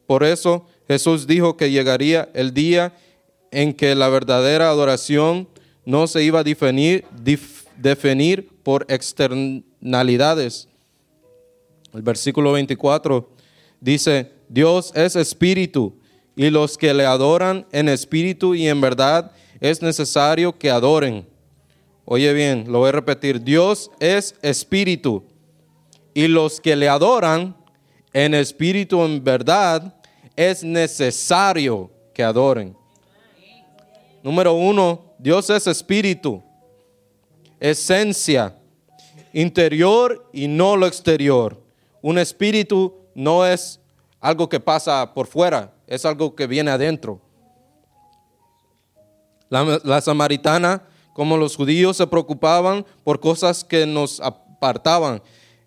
Por 0.06 0.22
eso 0.22 0.64
Jesús 0.86 1.26
dijo 1.26 1.56
que 1.56 1.72
llegaría 1.72 2.28
el 2.34 2.54
día 2.54 2.94
en 3.50 3.74
que 3.74 3.96
la 3.96 4.08
verdadera 4.08 4.68
adoración 4.68 5.48
no 5.84 6.06
se 6.06 6.22
iba 6.22 6.40
a 6.40 6.44
definir, 6.44 7.04
definir 7.76 8.48
por 8.62 8.86
externalidades. 8.88 10.68
El 11.92 12.02
versículo 12.02 12.52
24 12.52 13.28
dice, 13.80 14.30
Dios 14.48 14.92
es 14.94 15.16
espíritu 15.16 15.97
y 16.38 16.50
los 16.50 16.78
que 16.78 16.94
le 16.94 17.04
adoran 17.04 17.66
en 17.72 17.88
espíritu 17.88 18.54
y 18.54 18.68
en 18.68 18.80
verdad 18.80 19.32
es 19.60 19.82
necesario 19.82 20.56
que 20.56 20.70
adoren. 20.70 21.26
Oye 22.04 22.32
bien, 22.32 22.72
lo 22.72 22.78
voy 22.78 22.90
a 22.90 22.92
repetir, 22.92 23.42
Dios 23.42 23.90
es 23.98 24.36
espíritu 24.40 25.24
y 26.14 26.28
los 26.28 26.60
que 26.60 26.76
le 26.76 26.88
adoran 26.88 27.56
en 28.12 28.34
espíritu 28.34 29.02
en 29.02 29.22
verdad 29.22 29.96
es 30.36 30.62
necesario 30.62 31.90
que 32.14 32.22
adoren. 32.22 32.76
Número 34.22 34.52
uno, 34.52 35.14
Dios 35.18 35.50
es 35.50 35.66
espíritu, 35.66 36.40
esencia, 37.58 38.56
interior 39.32 40.24
y 40.32 40.46
no 40.46 40.76
lo 40.76 40.86
exterior. 40.86 41.60
Un 42.00 42.16
espíritu 42.16 42.94
no 43.12 43.44
es 43.44 43.80
algo 44.20 44.48
que 44.48 44.60
pasa 44.60 45.12
por 45.12 45.26
fuera, 45.26 45.72
es 45.88 46.04
algo 46.04 46.36
que 46.36 46.46
viene 46.46 46.70
adentro. 46.70 47.20
La, 49.48 50.00
samaritana, 50.02 50.82
como 51.14 51.38
los 51.38 51.56
judíos, 51.56 51.96
se 51.96 52.06
preocupaban 52.06 52.84
por 53.02 53.18
cosas 53.18 53.64
que 53.64 53.86
nos 53.86 54.20
apartaban. 54.20 55.22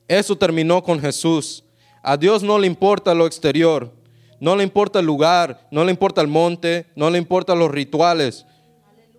Eso 0.07 0.37
terminó 0.37 0.83
con 0.83 0.99
Jesús. 0.99 1.63
A 2.03 2.15
Dios 2.15 2.43
no 2.43 2.59
le 2.59 2.67
importa 2.67 3.15
lo 3.15 3.25
exterior, 3.25 3.91
no 4.39 4.55
le 4.55 4.63
importa 4.63 4.99
el 4.99 5.05
lugar, 5.07 5.67
no 5.71 5.83
le 5.83 5.91
importa 5.91 6.21
el 6.21 6.27
monte, 6.27 6.85
no 6.95 7.09
le 7.09 7.17
importa 7.17 7.55
los 7.55 7.71
rituales. 7.71 8.45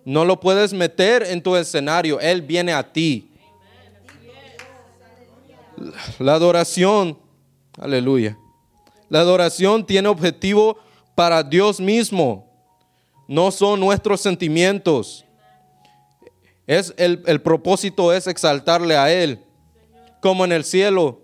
No 0.05 0.23
lo 0.23 0.39
puedes 0.39 0.71
meter 0.73 1.23
en 1.23 1.43
tu 1.43 1.55
escenario, 1.57 2.19
Él 2.21 2.41
viene 2.41 2.73
a 2.73 2.93
ti. 2.93 3.29
La 6.19 6.35
adoración, 6.35 7.17
aleluya. 7.77 8.37
La 9.09 9.19
adoración 9.19 9.85
tiene 9.85 10.07
objetivo 10.07 10.77
para 11.15 11.43
Dios 11.43 11.79
mismo, 11.79 12.49
no 13.27 13.51
son 13.51 13.79
nuestros 13.79 14.21
sentimientos. 14.21 15.25
Es 16.65 16.93
el, 16.97 17.23
el 17.25 17.41
propósito 17.41 18.13
es 18.13 18.27
exaltarle 18.27 18.95
a 18.95 19.11
Él, 19.11 19.43
como 20.21 20.45
en 20.45 20.51
el 20.51 20.63
cielo, 20.63 21.21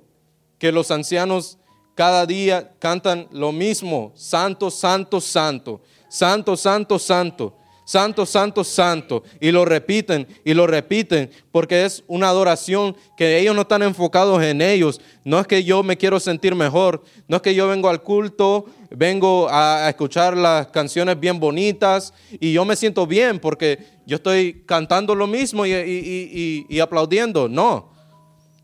que 0.57 0.71
los 0.71 0.91
ancianos 0.91 1.57
cada 1.95 2.25
día 2.25 2.71
cantan 2.79 3.27
lo 3.31 3.51
mismo, 3.51 4.13
santo, 4.15 4.71
santo, 4.71 5.19
santo, 5.19 5.81
santo, 6.09 6.55
santo, 6.55 6.97
santo, 6.97 7.57
santo, 7.89 8.23
santo, 8.23 8.63
santo, 8.63 9.23
y 9.41 9.49
lo 9.49 9.65
repiten 9.65 10.27
y 10.45 10.53
lo 10.53 10.67
repiten, 10.67 11.31
porque 11.51 11.85
es 11.85 12.03
una 12.05 12.29
adoración 12.29 12.95
que 13.17 13.39
ellos 13.39 13.55
no 13.55 13.63
están 13.63 13.81
enfocados 13.81 14.43
en 14.43 14.61
ellos. 14.61 15.01
No 15.23 15.39
es 15.39 15.47
que 15.47 15.63
yo 15.63 15.81
me 15.81 15.97
quiero 15.97 16.19
sentir 16.19 16.53
mejor, 16.53 17.03
no 17.27 17.37
es 17.37 17.41
que 17.41 17.55
yo 17.55 17.67
vengo 17.67 17.89
al 17.89 18.03
culto, 18.03 18.67
vengo 18.91 19.47
a 19.49 19.89
escuchar 19.89 20.37
las 20.37 20.67
canciones 20.67 21.19
bien 21.19 21.39
bonitas 21.39 22.13
y 22.39 22.53
yo 22.53 22.63
me 22.63 22.75
siento 22.75 23.07
bien 23.07 23.39
porque 23.39 23.79
yo 24.05 24.17
estoy 24.17 24.63
cantando 24.67 25.15
lo 25.15 25.25
mismo 25.25 25.65
y, 25.65 26.67
y 26.69 26.79
aplaudiendo. 26.79 27.49
No, 27.49 27.89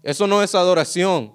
eso 0.03 0.27
no 0.27 0.43
es 0.43 0.53
adoración. 0.53 1.33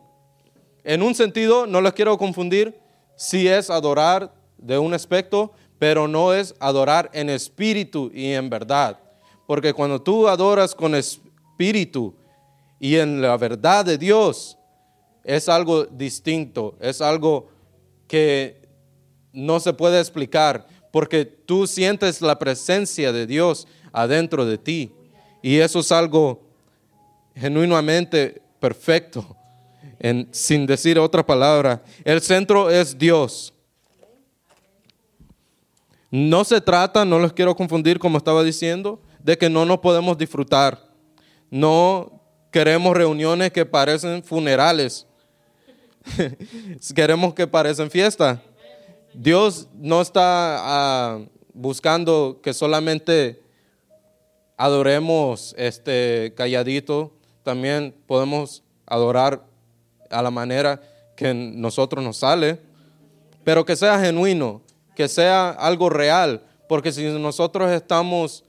En 0.84 1.02
un 1.02 1.16
sentido, 1.16 1.66
no 1.66 1.80
les 1.80 1.92
quiero 1.94 2.16
confundir, 2.16 2.78
si 3.16 3.48
es 3.48 3.68
adorar 3.68 4.32
de 4.58 4.78
un 4.78 4.94
aspecto, 4.94 5.52
pero 5.80 6.06
no 6.06 6.34
es 6.34 6.54
adorar 6.60 7.10
en 7.14 7.30
espíritu 7.30 8.10
y 8.12 8.32
en 8.32 8.50
verdad. 8.50 9.00
Porque 9.46 9.72
cuando 9.72 10.00
tú 10.00 10.28
adoras 10.28 10.74
con 10.74 10.94
espíritu 10.94 12.14
y 12.78 12.96
en 12.96 13.22
la 13.22 13.34
verdad 13.38 13.86
de 13.86 13.96
Dios, 13.96 14.58
es 15.24 15.48
algo 15.48 15.86
distinto, 15.86 16.76
es 16.80 17.00
algo 17.00 17.48
que 18.06 18.60
no 19.32 19.58
se 19.58 19.72
puede 19.72 19.98
explicar, 19.98 20.66
porque 20.92 21.24
tú 21.24 21.66
sientes 21.66 22.20
la 22.20 22.38
presencia 22.38 23.10
de 23.10 23.26
Dios 23.26 23.66
adentro 23.90 24.44
de 24.44 24.58
ti. 24.58 24.92
Y 25.40 25.56
eso 25.56 25.78
es 25.78 25.90
algo 25.90 26.42
genuinamente 27.34 28.42
perfecto 28.60 29.34
sin 30.30 30.66
decir 30.66 30.98
otra 30.98 31.24
palabra. 31.24 31.82
El 32.04 32.20
centro 32.20 32.68
es 32.68 32.98
Dios. 32.98 33.54
No 36.10 36.44
se 36.44 36.60
trata, 36.60 37.04
no 37.04 37.18
los 37.18 37.32
quiero 37.32 37.54
confundir 37.54 37.98
como 37.98 38.18
estaba 38.18 38.42
diciendo, 38.42 39.00
de 39.22 39.38
que 39.38 39.48
no 39.48 39.64
nos 39.64 39.78
podemos 39.78 40.18
disfrutar. 40.18 40.78
No 41.50 42.20
queremos 42.50 42.96
reuniones 42.96 43.52
que 43.52 43.64
parecen 43.64 44.22
funerales. 44.24 45.06
queremos 46.94 47.34
que 47.34 47.46
parecen 47.46 47.90
fiesta. 47.90 48.42
Dios 49.14 49.68
no 49.74 50.00
está 50.00 50.22
ah, 50.60 51.20
buscando 51.52 52.40
que 52.42 52.54
solamente 52.54 53.42
adoremos 54.56 55.54
este 55.56 56.34
calladito, 56.36 57.12
también 57.42 57.94
podemos 58.06 58.62
adorar 58.86 59.44
a 60.10 60.22
la 60.22 60.30
manera 60.30 60.80
que 61.16 61.32
nosotros 61.32 62.04
nos 62.04 62.18
sale, 62.18 62.60
pero 63.42 63.64
que 63.64 63.74
sea 63.74 63.98
genuino, 63.98 64.62
que 65.00 65.08
sea 65.08 65.52
algo 65.52 65.88
real, 65.88 66.42
porque 66.68 66.92
si 66.92 67.02
nosotros 67.06 67.70
estamos 67.70 68.44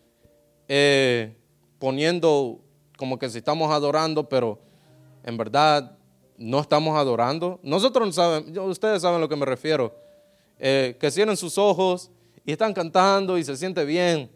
eh, 0.67 1.33
poniendo 1.79 2.59
como 2.97 3.17
que 3.17 3.29
si 3.29 3.37
estamos 3.37 3.71
adorando, 3.71 4.27
pero 4.27 4.59
en 5.23 5.37
verdad 5.37 5.97
no 6.37 6.59
estamos 6.59 6.97
adorando, 6.97 7.57
nosotros 7.63 8.05
no 8.05 8.11
saben, 8.11 8.59
ustedes 8.59 9.01
saben 9.01 9.15
a 9.15 9.21
lo 9.21 9.29
que 9.29 9.37
me 9.37 9.45
refiero, 9.45 9.95
eh, 10.59 10.97
que 10.99 11.09
cierren 11.09 11.37
sus 11.37 11.57
ojos 11.57 12.11
y 12.45 12.51
están 12.51 12.73
cantando 12.73 13.37
y 13.37 13.45
se 13.45 13.55
siente 13.55 13.85
bien, 13.85 14.29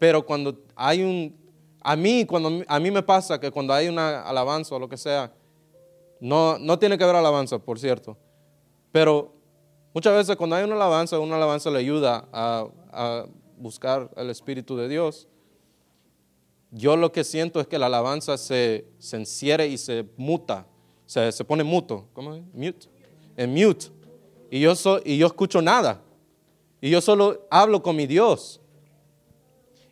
pero 0.00 0.26
cuando 0.26 0.58
hay 0.74 1.04
un, 1.04 1.36
a 1.82 1.94
mí, 1.94 2.26
cuando 2.26 2.64
a 2.66 2.80
mí 2.80 2.90
me 2.90 3.04
pasa 3.04 3.38
que 3.38 3.52
cuando 3.52 3.72
hay 3.72 3.86
una 3.86 4.22
alabanza 4.22 4.74
o 4.74 4.80
lo 4.80 4.88
que 4.88 4.96
sea, 4.96 5.32
no, 6.18 6.58
no 6.58 6.80
tiene 6.80 6.98
que 6.98 7.04
haber 7.04 7.14
alabanza, 7.14 7.60
por 7.60 7.78
cierto. 7.78 8.16
Pero 8.90 9.40
muchas 9.94 10.14
veces 10.14 10.36
cuando 10.36 10.56
hay 10.56 10.64
una 10.64 10.74
alabanza, 10.74 11.18
una 11.18 11.36
alabanza 11.36 11.70
le 11.70 11.78
ayuda 11.78 12.28
a, 12.32 13.26
buscar 13.58 14.10
el 14.16 14.28
Espíritu 14.28 14.76
de 14.76 14.88
Dios. 14.88 15.28
Yo 16.72 16.96
lo 16.96 17.12
que 17.12 17.22
siento 17.22 17.60
es 17.60 17.68
que 17.68 17.78
la 17.78 17.86
alabanza 17.86 18.36
se, 18.36 18.86
se 18.98 19.66
y 19.68 19.78
se 19.78 20.04
muta, 20.16 20.66
se, 21.06 21.30
se 21.30 21.44
pone 21.44 21.62
muto. 21.62 22.08
¿Cómo 22.12 22.34
es? 22.34 22.42
Mute. 22.52 22.88
En 23.36 23.52
mute. 23.52 23.86
Y 24.50 24.60
yo, 24.60 24.74
y 25.04 25.16
yo 25.16 25.26
escucho 25.28 25.62
nada. 25.62 26.02
Y 26.80 26.90
yo 26.90 27.00
solo 27.00 27.46
hablo 27.50 27.82
con 27.82 27.94
mi 27.94 28.06
Dios. 28.06 28.60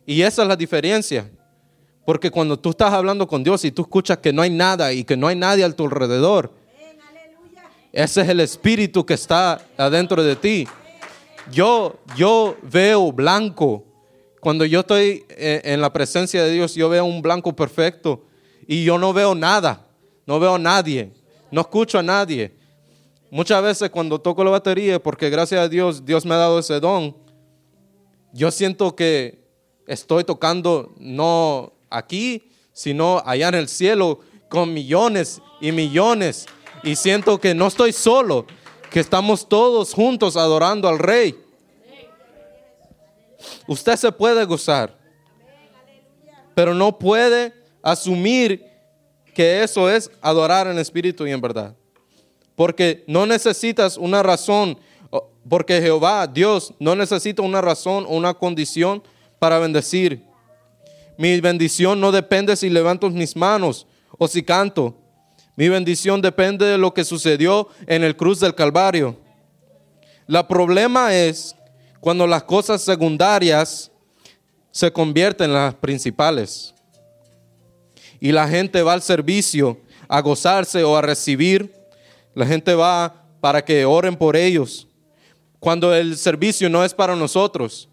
Y 0.05 0.21
esa 0.21 0.41
es 0.41 0.47
la 0.47 0.55
diferencia. 0.57 1.31
Porque 2.05 2.29
cuando 2.29 2.59
tú 2.59 2.71
estás 2.71 2.91
hablando 2.93 3.27
con 3.27 3.43
Dios 3.43 3.63
y 3.63 3.71
tú 3.71 3.83
escuchas 3.83 4.17
que 4.17 4.33
no 4.33 4.41
hay 4.41 4.49
nada 4.49 4.91
y 4.91 5.03
que 5.03 5.15
no 5.15 5.27
hay 5.27 5.35
nadie 5.35 5.63
a 5.63 5.71
tu 5.71 5.85
alrededor, 5.85 6.51
ese 7.93 8.21
es 8.21 8.29
el 8.29 8.39
espíritu 8.39 9.05
que 9.05 9.15
está 9.15 9.65
adentro 9.77 10.23
de 10.23 10.35
ti. 10.35 10.67
Yo, 11.51 11.99
yo 12.15 12.55
veo 12.61 13.11
blanco. 13.11 13.83
Cuando 14.39 14.65
yo 14.65 14.79
estoy 14.79 15.25
eh, 15.29 15.61
en 15.65 15.81
la 15.81 15.91
presencia 15.91 16.43
de 16.43 16.51
Dios, 16.51 16.73
yo 16.75 16.89
veo 16.89 17.03
un 17.03 17.21
blanco 17.21 17.55
perfecto 17.55 18.23
y 18.67 18.83
yo 18.83 18.97
no 18.97 19.13
veo 19.13 19.35
nada, 19.35 19.87
no 20.25 20.39
veo 20.39 20.55
a 20.55 20.59
nadie, 20.59 21.11
no 21.51 21.61
escucho 21.61 21.99
a 21.99 22.03
nadie. 22.03 22.55
Muchas 23.29 23.61
veces 23.61 23.89
cuando 23.89 24.19
toco 24.19 24.43
la 24.43 24.51
batería, 24.51 25.01
porque 25.01 25.29
gracias 25.29 25.61
a 25.61 25.69
Dios, 25.69 26.05
Dios 26.05 26.25
me 26.25 26.33
ha 26.33 26.37
dado 26.37 26.59
ese 26.59 26.79
don, 26.79 27.15
yo 28.33 28.49
siento 28.51 28.95
que 28.95 29.43
estoy 29.87 30.23
tocando 30.23 30.95
no 30.97 31.73
aquí, 31.89 32.51
sino 32.71 33.21
allá 33.25 33.49
en 33.49 33.55
el 33.55 33.67
cielo 33.67 34.19
con 34.49 34.73
millones 34.73 35.41
y 35.59 35.71
millones. 35.71 36.47
Y 36.83 36.95
siento 36.95 37.39
que 37.39 37.53
no 37.53 37.67
estoy 37.67 37.93
solo, 37.93 38.45
que 38.89 38.99
estamos 38.99 39.47
todos 39.47 39.93
juntos 39.93 40.35
adorando 40.35 40.87
al 40.87 40.99
Rey. 40.99 41.37
Usted 43.67 43.95
se 43.95 44.11
puede 44.11 44.43
gozar, 44.45 44.97
pero 46.55 46.73
no 46.73 46.97
puede 46.97 47.53
asumir 47.81 48.65
que 49.33 49.63
eso 49.63 49.89
es 49.89 50.11
adorar 50.21 50.67
en 50.67 50.77
espíritu 50.77 51.25
y 51.25 51.31
en 51.31 51.41
verdad. 51.41 51.75
Porque 52.55 53.03
no 53.07 53.25
necesitas 53.25 53.97
una 53.97 54.21
razón, 54.21 54.77
porque 55.47 55.81
Jehová, 55.81 56.27
Dios, 56.27 56.73
no 56.79 56.95
necesita 56.95 57.41
una 57.41 57.61
razón 57.61 58.05
o 58.05 58.09
una 58.09 58.33
condición 58.33 59.01
para 59.39 59.57
bendecir. 59.59 60.23
Mi 61.17 61.39
bendición 61.39 61.99
no 61.99 62.11
depende 62.11 62.55
si 62.55 62.69
levanto 62.69 63.09
mis 63.09 63.35
manos 63.35 63.87
o 64.17 64.27
si 64.27 64.43
canto. 64.43 64.95
Mi 65.55 65.69
bendición 65.69 66.21
depende 66.21 66.65
de 66.65 66.77
lo 66.77 66.93
que 66.93 67.03
sucedió 67.03 67.67
en 67.87 68.03
el 68.03 68.15
cruz 68.15 68.39
del 68.39 68.55
Calvario. 68.55 69.17
La 70.27 70.47
problema 70.47 71.13
es 71.13 71.55
cuando 71.99 72.25
las 72.25 72.43
cosas 72.43 72.81
secundarias 72.81 73.91
se 74.71 74.91
convierten 74.91 75.49
en 75.49 75.55
las 75.55 75.75
principales. 75.75 76.73
Y 78.19 78.31
la 78.31 78.47
gente 78.47 78.81
va 78.81 78.93
al 78.93 79.01
servicio 79.01 79.79
a 80.07 80.21
gozarse 80.21 80.83
o 80.83 80.95
a 80.95 81.01
recibir. 81.01 81.73
La 82.33 82.45
gente 82.45 82.73
va 82.73 83.25
para 83.41 83.63
que 83.63 83.83
oren 83.83 84.15
por 84.15 84.35
ellos. 84.35 84.87
Cuando 85.59 85.93
el 85.93 86.17
servicio 86.17 86.69
no 86.69 86.83
es 86.83 86.93
para 86.93 87.15
nosotros. 87.15 87.89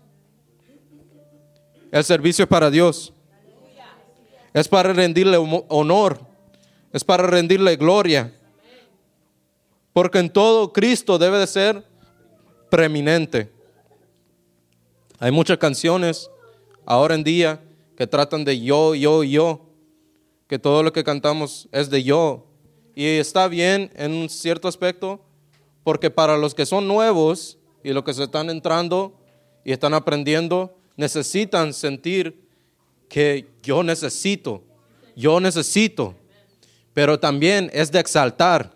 El 1.90 2.04
servicio 2.04 2.44
es 2.44 2.48
para 2.48 2.70
Dios. 2.70 3.12
Es 4.52 4.68
para 4.68 4.92
rendirle 4.92 5.36
honor. 5.68 6.27
Es 6.92 7.04
para 7.04 7.26
rendirle 7.26 7.76
gloria. 7.76 8.34
Porque 9.92 10.18
en 10.18 10.30
todo 10.30 10.72
Cristo 10.72 11.18
debe 11.18 11.38
de 11.38 11.46
ser 11.46 11.84
preeminente. 12.70 13.50
Hay 15.18 15.30
muchas 15.30 15.58
canciones 15.58 16.30
ahora 16.86 17.14
en 17.14 17.24
día 17.24 17.60
que 17.96 18.06
tratan 18.06 18.44
de 18.44 18.60
yo, 18.60 18.94
yo, 18.94 19.24
yo. 19.24 19.66
Que 20.46 20.58
todo 20.58 20.82
lo 20.82 20.92
que 20.92 21.04
cantamos 21.04 21.68
es 21.72 21.90
de 21.90 22.02
yo. 22.02 22.46
Y 22.94 23.04
está 23.04 23.48
bien 23.48 23.90
en 23.96 24.12
un 24.12 24.28
cierto 24.28 24.68
aspecto. 24.68 25.20
Porque 25.84 26.10
para 26.10 26.36
los 26.36 26.54
que 26.54 26.66
son 26.66 26.86
nuevos 26.86 27.58
y 27.82 27.92
los 27.92 28.04
que 28.04 28.14
se 28.14 28.24
están 28.24 28.50
entrando 28.50 29.18
y 29.64 29.72
están 29.72 29.94
aprendiendo, 29.94 30.76
necesitan 30.96 31.72
sentir 31.72 32.48
que 33.08 33.48
yo 33.62 33.82
necesito, 33.82 34.62
yo 35.16 35.40
necesito, 35.40 36.14
pero 36.98 37.20
también 37.20 37.70
es 37.72 37.92
de 37.92 38.00
exaltar, 38.00 38.72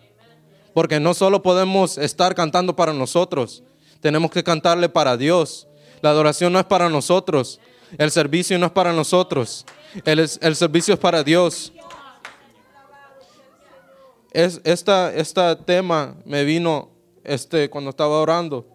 porque 0.72 1.00
no 1.00 1.12
solo 1.12 1.42
podemos 1.42 1.98
estar 1.98 2.36
cantando 2.36 2.76
para 2.76 2.92
nosotros, 2.92 3.64
tenemos 4.00 4.30
que 4.30 4.44
cantarle 4.44 4.88
para 4.88 5.16
Dios. 5.16 5.66
La 6.02 6.10
adoración 6.10 6.52
no 6.52 6.60
es 6.60 6.64
para 6.64 6.88
nosotros, 6.88 7.58
el 7.98 8.12
servicio 8.12 8.56
no 8.60 8.66
es 8.66 8.70
para 8.70 8.92
nosotros, 8.92 9.66
el, 10.04 10.20
el 10.20 10.54
servicio 10.54 10.94
es 10.94 11.00
para 11.00 11.24
Dios. 11.24 11.72
Es, 14.30 14.60
este 14.62 15.56
tema 15.66 16.14
me 16.24 16.44
vino 16.44 16.90
este, 17.24 17.68
cuando 17.70 17.90
estaba 17.90 18.20
orando 18.20 18.68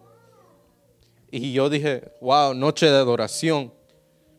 y 1.30 1.54
yo 1.54 1.70
dije, 1.70 2.12
wow, 2.20 2.52
noche 2.52 2.84
de 2.84 2.98
adoración. 2.98 3.72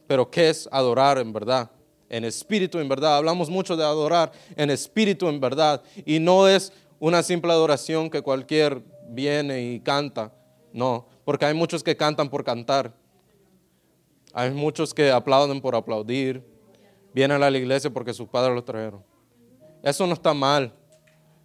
Pero 0.05 0.29
¿qué 0.29 0.49
es 0.51 0.69
adorar 0.71 1.17
en 1.17 1.33
verdad? 1.33 1.71
En 2.09 2.25
espíritu 2.25 2.79
en 2.79 2.89
verdad. 2.89 3.17
Hablamos 3.17 3.49
mucho 3.49 3.77
de 3.77 3.83
adorar 3.83 4.31
en 4.55 4.69
espíritu 4.69 5.27
en 5.27 5.39
verdad. 5.39 5.81
Y 6.05 6.19
no 6.19 6.47
es 6.47 6.73
una 6.99 7.23
simple 7.23 7.51
adoración 7.51 8.09
que 8.09 8.21
cualquier 8.21 8.81
viene 9.07 9.61
y 9.61 9.79
canta. 9.79 10.33
No, 10.73 11.07
porque 11.23 11.45
hay 11.45 11.53
muchos 11.53 11.83
que 11.83 11.95
cantan 11.95 12.29
por 12.29 12.43
cantar. 12.43 12.93
Hay 14.33 14.51
muchos 14.51 14.93
que 14.93 15.11
aplauden 15.11 15.61
por 15.61 15.75
aplaudir. 15.75 16.43
Vienen 17.13 17.41
a 17.41 17.49
la 17.49 17.57
iglesia 17.57 17.89
porque 17.89 18.13
sus 18.13 18.27
padres 18.27 18.53
los 18.53 18.65
trajeron. 18.65 19.03
Eso 19.81 20.05
no 20.05 20.13
está 20.13 20.33
mal. 20.33 20.73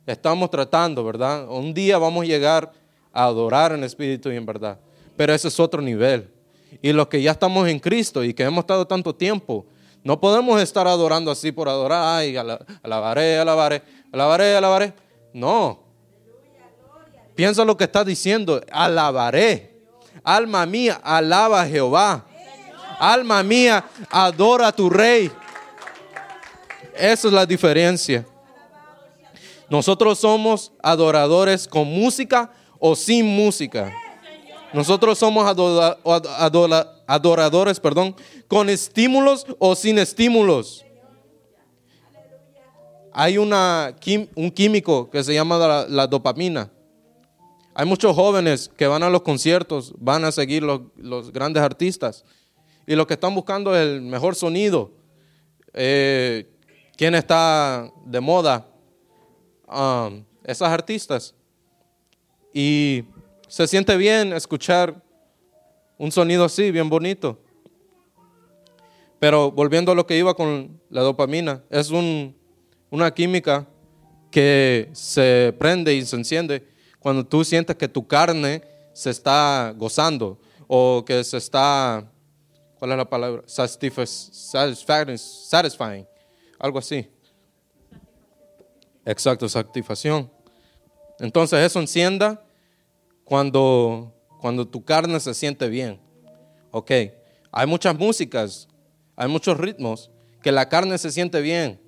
Estamos 0.06 0.50
tratando, 0.50 1.04
¿verdad? 1.04 1.48
Un 1.48 1.72
día 1.72 1.98
vamos 1.98 2.24
a 2.24 2.26
llegar 2.26 2.72
a 3.12 3.24
adorar 3.24 3.72
en 3.72 3.84
espíritu 3.84 4.30
y 4.30 4.36
en 4.36 4.44
verdad 4.44 4.78
pero 5.16 5.32
ese 5.32 5.48
es 5.48 5.60
otro 5.60 5.80
nivel. 5.80 6.28
Y 6.82 6.92
los 6.92 7.06
que 7.06 7.22
ya 7.22 7.32
estamos 7.32 7.68
en 7.68 7.78
Cristo 7.78 8.24
y 8.24 8.34
que 8.34 8.42
hemos 8.42 8.60
estado 8.62 8.86
tanto 8.86 9.14
tiempo, 9.14 9.66
no 10.04 10.20
podemos 10.20 10.60
estar 10.60 10.86
adorando 10.86 11.30
así 11.30 11.50
por 11.50 11.66
adorar, 11.66 12.18
ay, 12.18 12.36
alabaré, 12.36 13.38
alabaré, 13.38 13.82
alabaré, 14.12 14.56
alabaré. 14.56 14.94
No. 15.32 15.80
Piensa 17.34 17.64
lo 17.64 17.74
que 17.74 17.84
está 17.84 18.04
diciendo, 18.04 18.60
alabaré. 18.70 19.74
Alma 20.22 20.66
mía, 20.66 21.00
alaba 21.02 21.62
a 21.62 21.66
Jehová. 21.66 22.26
Alma 22.98 23.42
mía, 23.42 23.82
adora 24.10 24.68
a 24.68 24.72
tu 24.72 24.90
rey. 24.90 25.32
Esa 26.94 27.28
es 27.28 27.34
la 27.34 27.46
diferencia. 27.46 28.26
Nosotros 29.70 30.18
somos 30.18 30.70
adoradores 30.82 31.66
con 31.66 31.88
música 31.88 32.52
o 32.78 32.94
sin 32.94 33.24
música. 33.24 33.90
Nosotros 34.74 35.16
somos 35.16 35.46
adoradores, 37.06 37.78
perdón, 37.78 38.16
con 38.48 38.68
estímulos 38.68 39.46
o 39.60 39.76
sin 39.76 39.98
estímulos. 39.98 40.84
Hay 43.12 43.38
una, 43.38 43.94
un 44.34 44.50
químico 44.50 45.08
que 45.08 45.22
se 45.22 45.32
llama 45.32 45.86
la, 45.88 46.06
dopamina. 46.08 46.72
Hay 47.72 47.86
muchos 47.86 48.16
jóvenes 48.16 48.68
que 48.76 48.88
van 48.88 49.04
a 49.04 49.10
los 49.10 49.22
conciertos, 49.22 49.94
van 49.96 50.24
a 50.24 50.32
seguir 50.32 50.64
los, 50.64 51.30
grandes 51.32 51.62
artistas. 51.62 52.24
Y 52.84 52.96
lo 52.96 53.06
que 53.06 53.14
están 53.14 53.32
buscando 53.32 53.76
es 53.76 53.80
el 53.80 54.02
mejor 54.02 54.34
sonido. 54.34 54.90
Eh, 55.72 56.50
¿Quién 56.96 57.14
está 57.14 57.92
de 58.04 58.20
moda? 58.20 58.66
Um, 59.68 60.24
esas 60.42 60.70
artistas. 60.70 61.32
Y 62.52 63.04
se 63.54 63.68
siente 63.68 63.96
bien 63.96 64.32
escuchar 64.32 65.00
un 65.96 66.10
sonido 66.10 66.44
así, 66.44 66.72
bien 66.72 66.88
bonito. 66.90 67.38
Pero 69.20 69.52
volviendo 69.52 69.92
a 69.92 69.94
lo 69.94 70.04
que 70.08 70.18
iba 70.18 70.34
con 70.34 70.80
la 70.90 71.02
dopamina, 71.02 71.62
es 71.70 71.92
una 71.92 73.14
química 73.14 73.64
que 74.32 74.90
se 74.92 75.54
prende 75.56 75.94
y 75.94 76.04
se 76.04 76.16
enciende 76.16 76.66
cuando 76.98 77.24
tú 77.24 77.44
sientes 77.44 77.76
que 77.76 77.86
tu 77.86 78.04
carne 78.08 78.60
se 78.92 79.10
está 79.10 79.72
gozando 79.76 80.40
o 80.66 81.04
que 81.06 81.22
se 81.22 81.36
está, 81.36 82.10
¿cuál 82.76 82.90
es 82.90 82.96
la 82.96 83.08
palabra? 83.08 83.44
Satisfying, 83.46 85.16
satisfying 85.16 86.08
algo 86.58 86.80
así. 86.80 87.08
Exacto, 89.04 89.48
satisfacción. 89.48 90.28
Entonces 91.20 91.60
eso 91.60 91.78
encienda 91.78 92.43
cuando, 93.24 94.12
cuando 94.40 94.66
tu 94.66 94.84
carne 94.84 95.18
se 95.20 95.34
siente 95.34 95.68
bien. 95.68 95.98
Ok, 96.70 96.90
hay 97.50 97.66
muchas 97.66 97.96
músicas, 97.96 98.68
hay 99.16 99.28
muchos 99.28 99.56
ritmos 99.56 100.10
que 100.42 100.52
la 100.52 100.68
carne 100.68 100.98
se 100.98 101.10
siente 101.10 101.40
bien 101.40 101.80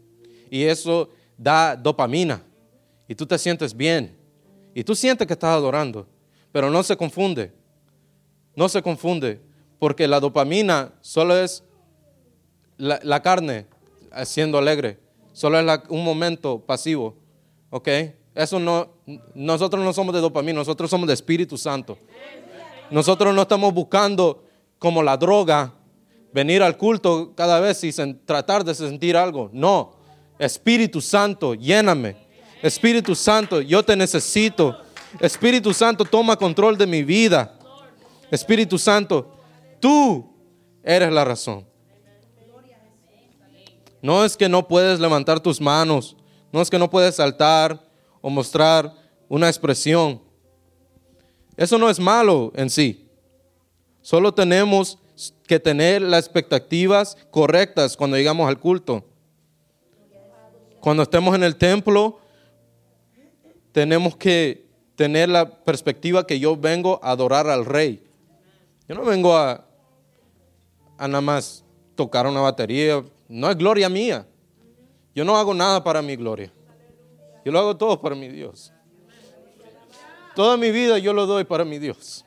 y 0.50 0.64
eso 0.64 1.10
da 1.36 1.76
dopamina 1.76 2.42
y 3.08 3.14
tú 3.14 3.26
te 3.26 3.38
sientes 3.38 3.76
bien 3.76 4.16
y 4.74 4.84
tú 4.84 4.94
sientes 4.94 5.26
que 5.26 5.32
estás 5.32 5.50
adorando, 5.50 6.06
pero 6.52 6.70
no 6.70 6.82
se 6.82 6.96
confunde, 6.96 7.52
no 8.54 8.68
se 8.68 8.82
confunde 8.82 9.40
porque 9.78 10.08
la 10.08 10.20
dopamina 10.20 10.94
solo 11.00 11.36
es 11.36 11.64
la, 12.78 13.22
carne 13.22 13.66
siendo 14.24 14.58
alegre, 14.58 14.98
solo 15.32 15.58
es 15.58 15.80
un 15.88 16.04
momento 16.04 16.60
pasivo, 16.60 17.16
¿ok? 17.70 17.88
Eso 18.36 18.60
no, 18.60 18.90
nosotros 19.34 19.82
no 19.82 19.94
somos 19.94 20.14
de 20.14 20.20
dopamina, 20.20 20.58
nosotros 20.58 20.90
somos 20.90 21.08
de 21.08 21.14
Espíritu 21.14 21.56
Santo. 21.56 21.96
Nosotros 22.90 23.34
no 23.34 23.40
estamos 23.40 23.72
buscando 23.72 24.44
como 24.78 25.02
la 25.02 25.16
droga 25.16 25.72
venir 26.34 26.62
al 26.62 26.76
culto 26.76 27.32
cada 27.34 27.60
vez 27.60 27.82
y 27.82 27.92
tratar 28.26 28.62
de 28.62 28.74
sentir 28.74 29.16
algo. 29.16 29.48
No, 29.54 29.94
Espíritu 30.38 31.00
Santo, 31.00 31.54
lléname. 31.54 32.14
Espíritu 32.62 33.14
Santo, 33.14 33.62
yo 33.62 33.82
te 33.82 33.96
necesito. 33.96 34.82
Espíritu 35.18 35.72
Santo, 35.72 36.04
toma 36.04 36.36
control 36.36 36.76
de 36.76 36.86
mi 36.86 37.02
vida. 37.02 37.58
Espíritu 38.30 38.78
Santo, 38.78 39.32
tú 39.80 40.30
eres 40.82 41.10
la 41.10 41.24
razón. 41.24 41.66
No 44.02 44.26
es 44.26 44.36
que 44.36 44.46
no 44.46 44.68
puedes 44.68 45.00
levantar 45.00 45.40
tus 45.40 45.58
manos, 45.58 46.18
no 46.52 46.60
es 46.60 46.68
que 46.68 46.78
no 46.78 46.90
puedes 46.90 47.14
saltar, 47.14 47.85
o 48.20 48.30
mostrar 48.30 48.92
una 49.28 49.48
expresión. 49.48 50.20
Eso 51.56 51.78
no 51.78 51.88
es 51.88 51.98
malo 51.98 52.52
en 52.54 52.70
sí. 52.70 53.08
Solo 54.02 54.32
tenemos 54.32 54.98
que 55.46 55.58
tener 55.58 56.02
las 56.02 56.24
expectativas 56.24 57.16
correctas 57.30 57.96
cuando 57.96 58.16
llegamos 58.16 58.48
al 58.48 58.58
culto. 58.58 59.04
Cuando 60.80 61.02
estemos 61.02 61.34
en 61.34 61.42
el 61.42 61.56
templo, 61.56 62.20
tenemos 63.72 64.16
que 64.16 64.66
tener 64.94 65.28
la 65.28 65.48
perspectiva 65.64 66.26
que 66.26 66.38
yo 66.38 66.56
vengo 66.56 67.00
a 67.02 67.10
adorar 67.10 67.48
al 67.48 67.64
rey. 67.64 68.02
Yo 68.88 68.94
no 68.94 69.04
vengo 69.04 69.36
a, 69.36 69.66
a 70.96 71.08
nada 71.08 71.20
más 71.20 71.64
tocar 71.94 72.26
una 72.26 72.40
batería. 72.40 73.04
No 73.28 73.50
es 73.50 73.56
gloria 73.56 73.88
mía. 73.88 74.26
Yo 75.14 75.24
no 75.24 75.36
hago 75.36 75.52
nada 75.54 75.82
para 75.82 76.02
mi 76.02 76.14
gloria. 76.14 76.52
Yo 77.46 77.52
lo 77.52 77.60
hago 77.60 77.76
todo 77.76 78.00
para 78.00 78.16
mi 78.16 78.26
Dios. 78.26 78.72
Toda 80.34 80.56
mi 80.56 80.72
vida 80.72 80.98
yo 80.98 81.12
lo 81.12 81.26
doy 81.26 81.44
para 81.44 81.64
mi 81.64 81.78
Dios. 81.78 82.24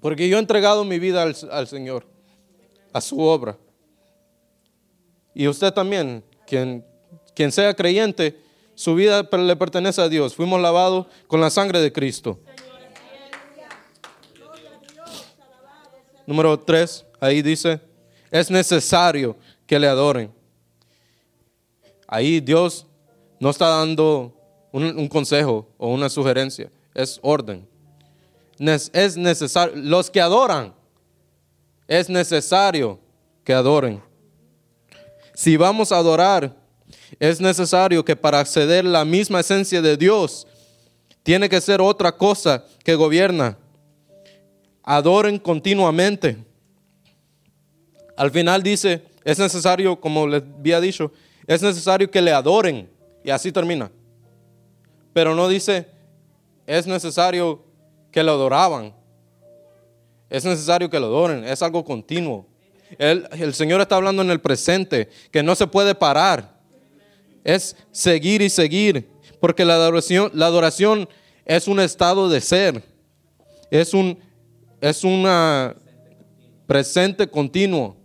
Porque 0.00 0.28
yo 0.28 0.36
he 0.36 0.38
entregado 0.38 0.84
mi 0.84 1.00
vida 1.00 1.24
al, 1.24 1.66
Señor, 1.66 2.06
a 2.92 3.00
su 3.00 3.18
obra. 3.18 3.58
Y 5.34 5.48
usted 5.48 5.72
también, 5.72 6.22
quien 6.46 6.84
quien 7.34 7.50
sea 7.50 7.74
creyente, 7.74 8.40
su 8.76 8.94
vida 8.94 9.28
le 9.30 9.56
pertenece 9.56 10.00
a 10.00 10.08
Dios. 10.08 10.36
Fuimos 10.36 10.60
lavados 10.60 11.08
con 11.26 11.40
la 11.40 11.50
sangre 11.50 11.80
de 11.80 11.92
Cristo. 11.92 12.38
Número 16.28 16.60
tres, 16.60 17.04
ahí 17.18 17.42
dice, 17.42 17.80
es 18.30 18.52
necesario 18.52 19.36
que 19.66 19.80
le 19.80 19.88
adoren. 19.88 20.32
Ahí 22.06 22.38
Dios 22.38 22.86
no 23.38 23.50
está 23.50 23.68
dando 23.68 24.32
un, 24.72 25.08
consejo 25.08 25.68
o 25.78 25.92
una 25.92 26.08
sugerencia, 26.08 26.70
es 26.94 27.18
orden. 27.22 27.66
Es 28.58 29.16
necesario, 29.16 29.74
los 29.76 30.10
que 30.10 30.20
adoran, 30.20 30.74
es 31.86 32.08
necesario 32.08 32.98
que 33.44 33.52
adoren. 33.52 34.02
Si 35.34 35.56
vamos 35.56 35.92
a 35.92 35.98
adorar, 35.98 36.56
es 37.20 37.40
necesario 37.40 38.04
que 38.04 38.16
para 38.16 38.40
acceder 38.40 38.86
a 38.86 38.88
la 38.88 39.04
misma 39.04 39.40
esencia 39.40 39.82
de 39.82 39.96
Dios, 39.96 40.46
tiene 41.22 41.48
que 41.48 41.60
ser 41.60 41.80
otra 41.80 42.12
cosa 42.12 42.64
que 42.84 42.94
gobierna. 42.94 43.58
Adoren 44.82 45.38
continuamente. 45.38 46.36
Al 48.16 48.30
final 48.30 48.62
dice, 48.62 49.02
es 49.24 49.38
necesario, 49.38 50.00
como 50.00 50.26
les 50.26 50.42
había 50.42 50.80
dicho, 50.80 51.12
es 51.46 51.60
necesario 51.62 52.10
que 52.10 52.22
le 52.22 52.32
adoren. 52.32 52.88
Y 53.26 53.30
así 53.30 53.50
termina. 53.50 53.90
Pero 55.12 55.34
no 55.34 55.48
dice, 55.48 55.88
es 56.64 56.86
necesario 56.86 57.64
que 58.12 58.22
lo 58.22 58.30
adoraban. 58.30 58.94
Es 60.30 60.44
necesario 60.44 60.88
que 60.88 61.00
lo 61.00 61.06
adoren. 61.06 61.42
Es 61.42 61.60
algo 61.60 61.84
continuo. 61.84 62.46
El, 62.96 63.28
el 63.32 63.52
Señor 63.52 63.80
está 63.80 63.96
hablando 63.96 64.22
en 64.22 64.30
el 64.30 64.40
presente, 64.40 65.10
que 65.32 65.42
no 65.42 65.56
se 65.56 65.66
puede 65.66 65.92
parar. 65.96 66.56
Es 67.42 67.76
seguir 67.90 68.42
y 68.42 68.48
seguir. 68.48 69.10
Porque 69.40 69.64
la 69.64 69.74
adoración, 69.74 70.30
la 70.32 70.46
adoración 70.46 71.08
es 71.44 71.66
un 71.66 71.80
estado 71.80 72.28
de 72.28 72.40
ser. 72.40 72.80
Es 73.72 73.92
un 73.92 74.20
es 74.80 75.02
una 75.02 75.74
presente 76.64 77.28
continuo. 77.28 77.96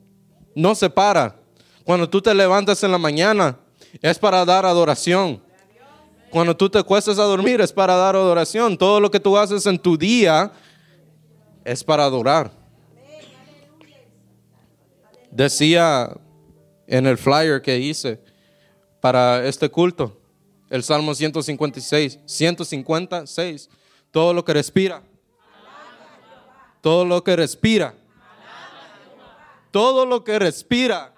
No 0.55 0.73
se 0.73 0.89
para. 0.89 1.36
Cuando 1.84 2.10
tú 2.10 2.23
te 2.23 2.34
levantas 2.34 2.84
en 2.84 2.91
la 2.91 2.97
mañana, 2.97 3.60
es 4.01 4.19
para 4.19 4.45
dar 4.45 4.65
adoración. 4.65 5.41
Cuando 6.30 6.56
tú 6.56 6.69
te 6.69 6.80
acuestas 6.80 7.19
a 7.19 7.23
dormir, 7.23 7.60
es 7.60 7.73
para 7.73 7.95
dar 7.95 8.15
adoración. 8.15 8.77
Todo 8.77 8.99
lo 8.99 9.12
que 9.12 9.19
tú 9.19 9.38
haces 9.38 9.65
en 9.65 9.77
tu 9.77 9.97
día 9.97 10.51
es 11.65 11.84
para 11.84 12.06
adorar. 12.06 12.51
Decía 15.30 16.10
en 16.88 17.06
el 17.06 17.17
flyer 17.17 17.62
que 17.62 17.77
hice 17.77 18.21
para 18.99 19.45
este 19.45 19.69
culto, 19.69 20.17
el 20.69 20.84
Salmo 20.84 21.13
156, 21.13 22.19
156, 22.25 23.69
todo 24.12 24.34
lo 24.34 24.45
que 24.45 24.54
respira, 24.54 25.04
todo 26.82 27.06
lo 27.06 27.23
que 27.23 27.36
respira, 27.36 27.93
todo 29.71 30.06
lo 30.06 30.23
que 30.23 30.39
respira. 30.39 31.13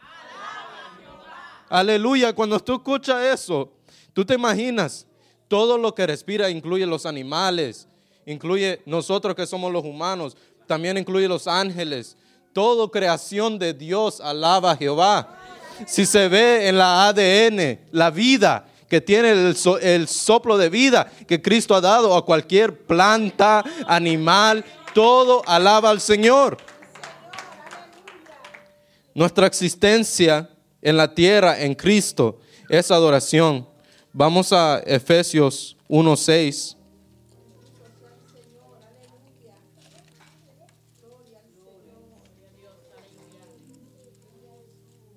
Aleluya, 1.74 2.34
cuando 2.34 2.60
tú 2.60 2.76
escuchas 2.76 3.24
eso, 3.24 3.68
tú 4.14 4.24
te 4.24 4.36
imaginas, 4.36 5.08
todo 5.48 5.76
lo 5.76 5.96
que 5.96 6.06
respira 6.06 6.48
incluye 6.52 6.86
los 6.86 7.08
animales, 7.08 7.88
incluye 8.28 8.84
nosotros 8.86 9.36
que 9.36 9.48
somos 9.48 9.74
los 9.74 9.84
humanos, 9.84 10.38
también 10.68 11.00
incluye 11.00 11.28
los 11.28 11.48
ángeles. 11.48 12.16
Todo 12.54 12.92
creación 12.92 13.58
de 13.58 13.74
Dios 13.74 14.22
alaba 14.22 14.74
a 14.74 14.78
Jehová. 14.78 15.36
Si 15.88 16.06
se 16.06 16.28
ve 16.28 16.68
en 16.68 16.78
la 16.78 17.08
ADN, 17.08 17.80
la 17.92 18.12
vida 18.12 18.68
que 18.88 19.02
tiene 19.02 19.32
el, 19.32 19.56
el, 19.82 20.08
soplo 20.08 20.60
de 20.60 20.70
vida 20.70 21.12
que 21.28 21.42
Cristo 21.42 21.74
ha 21.74 21.82
dado 21.82 22.16
a 22.16 22.24
cualquier 22.24 22.86
planta, 22.86 23.64
animal, 23.88 24.64
todo 24.94 25.42
alaba 25.48 25.90
al 25.90 26.02
Señor. 26.02 26.56
Nuestra 29.16 29.48
existencia 29.48 30.52
en 30.84 30.98
la 30.98 31.16
tierra 31.16 31.60
en 31.62 31.74
Cristo 31.74 32.40
es 32.70 32.92
adoración. 32.92 33.68
Vamos 34.12 34.52
a 34.52 34.80
Efesios 34.86 35.78
1:6. 35.88 36.76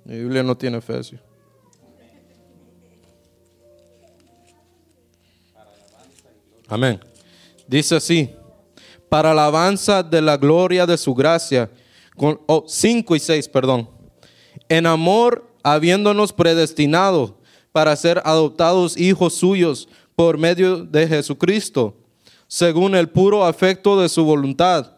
Mi 0.04 0.18
Biblia 0.18 0.44
no 0.44 0.56
tiene 0.56 0.78
Efesios. 0.78 1.20
Amén. 6.68 7.00
Dice 7.66 7.96
así, 7.96 8.30
para 9.08 9.32
alabanza 9.32 10.02
de 10.02 10.22
la 10.22 10.36
gloria 10.36 10.86
de 10.86 10.96
su 10.96 11.12
gracia. 11.12 11.68
Con, 12.16 12.40
oh, 12.46 12.64
5 12.66 13.16
y 13.16 13.20
6, 13.20 13.48
perdón. 13.48 13.90
En 14.68 14.86
amor, 14.86 15.46
habiéndonos 15.66 16.32
predestinado 16.32 17.38
para 17.72 17.96
ser 17.96 18.22
adoptados 18.24 18.96
hijos 18.96 19.34
suyos 19.34 19.88
por 20.14 20.38
medio 20.38 20.84
de 20.84 21.08
Jesucristo, 21.08 21.96
según 22.46 22.94
el 22.94 23.08
puro 23.08 23.44
afecto 23.44 24.00
de 24.00 24.08
su 24.08 24.24
voluntad, 24.24 24.92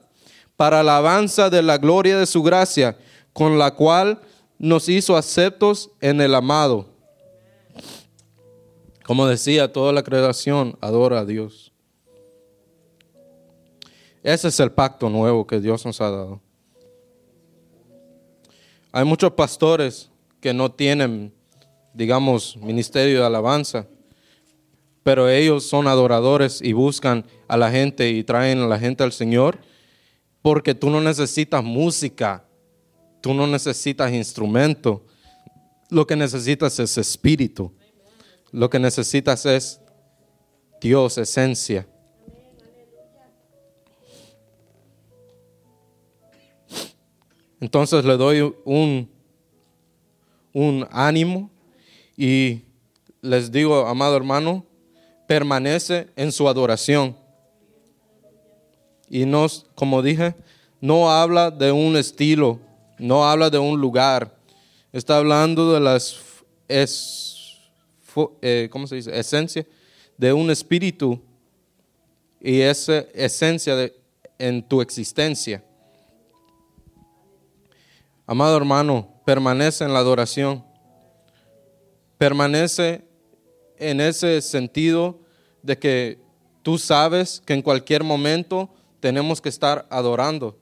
para 0.58 0.80
alabanza 0.80 1.48
de 1.48 1.62
la 1.62 1.78
gloria 1.78 2.18
de 2.18 2.26
su 2.26 2.42
gracia, 2.42 2.98
con 3.32 3.58
la 3.58 3.74
cual 3.74 4.20
nos 4.58 4.90
hizo 4.90 5.16
aceptos 5.16 5.90
en 6.02 6.20
el 6.20 6.34
amado. 6.34 6.84
Como 9.06 9.26
decía, 9.26 9.72
toda 9.72 9.90
la 9.90 10.02
creación 10.02 10.76
adora 10.82 11.20
a 11.20 11.24
Dios. 11.24 11.72
Ese 14.22 14.48
es 14.48 14.60
el 14.60 14.70
pacto 14.70 15.08
nuevo 15.08 15.46
que 15.46 15.60
Dios 15.60 15.86
nos 15.86 15.98
ha 16.02 16.10
dado. 16.10 16.42
Hay 18.92 19.06
muchos 19.06 19.32
pastores 19.32 20.10
que 20.40 20.54
no 20.54 20.70
tienen, 20.70 21.34
digamos, 21.94 22.56
ministerio 22.56 23.20
de 23.20 23.26
alabanza, 23.26 23.86
pero 25.02 25.28
ellos 25.28 25.64
son 25.64 25.86
adoradores 25.86 26.60
y 26.62 26.72
buscan 26.72 27.24
a 27.48 27.56
la 27.56 27.70
gente 27.70 28.10
y 28.10 28.24
traen 28.24 28.60
a 28.60 28.66
la 28.66 28.78
gente 28.78 29.02
al 29.02 29.12
Señor, 29.12 29.58
porque 30.42 30.74
tú 30.74 30.90
no 30.90 31.00
necesitas 31.00 31.64
música, 31.64 32.44
tú 33.20 33.34
no 33.34 33.46
necesitas 33.46 34.12
instrumento, 34.12 35.04
lo 35.90 36.06
que 36.06 36.16
necesitas 36.16 36.78
es 36.78 36.98
espíritu, 36.98 37.72
lo 38.52 38.68
que 38.68 38.78
necesitas 38.78 39.46
es 39.46 39.80
Dios, 40.80 41.18
esencia. 41.18 41.86
Entonces 47.60 48.04
le 48.04 48.16
doy 48.16 48.54
un, 48.64 49.10
un 50.58 50.88
ánimo 50.90 51.50
y 52.16 52.62
les 53.22 53.52
digo, 53.52 53.86
amado 53.86 54.16
hermano, 54.16 54.66
permanece 55.28 56.08
en 56.16 56.32
su 56.32 56.48
adoración. 56.48 57.16
Y 59.08 59.24
no, 59.24 59.46
como 59.76 60.02
dije, 60.02 60.34
no 60.80 61.10
habla 61.10 61.52
de 61.52 61.70
un 61.70 61.96
estilo, 61.96 62.58
no 62.98 63.24
habla 63.28 63.50
de 63.50 63.58
un 63.58 63.80
lugar. 63.80 64.36
Está 64.92 65.18
hablando 65.18 65.72
de 65.72 65.78
las 65.78 66.20
es, 66.66 67.56
eh, 68.42 68.68
¿cómo 68.72 68.88
se 68.88 68.96
dice? 68.96 69.16
esencia 69.16 69.64
de 70.16 70.32
un 70.32 70.50
espíritu 70.50 71.20
y 72.40 72.60
esa 72.60 72.98
esencia 73.14 73.76
de, 73.76 73.94
en 74.38 74.62
tu 74.62 74.80
existencia. 74.80 75.62
Amado 78.26 78.56
hermano, 78.56 79.17
permanece 79.28 79.84
en 79.84 79.92
la 79.92 79.98
adoración. 79.98 80.64
Permanece 82.16 83.06
en 83.76 84.00
ese 84.00 84.40
sentido 84.40 85.18
de 85.62 85.78
que 85.78 86.18
tú 86.62 86.78
sabes 86.78 87.42
que 87.44 87.52
en 87.52 87.60
cualquier 87.60 88.02
momento 88.02 88.70
tenemos 89.00 89.42
que 89.42 89.50
estar 89.50 89.86
adorando. 89.90 90.56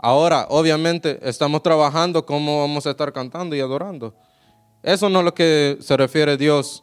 Ahora, 0.00 0.48
obviamente, 0.50 1.20
estamos 1.22 1.62
trabajando 1.62 2.26
cómo 2.26 2.62
vamos 2.62 2.84
a 2.88 2.90
estar 2.90 3.12
cantando 3.12 3.54
y 3.54 3.60
adorando. 3.60 4.12
Eso 4.82 5.08
no 5.08 5.20
es 5.20 5.24
lo 5.26 5.32
que 5.32 5.78
se 5.78 5.96
refiere 5.96 6.36
Dios 6.36 6.82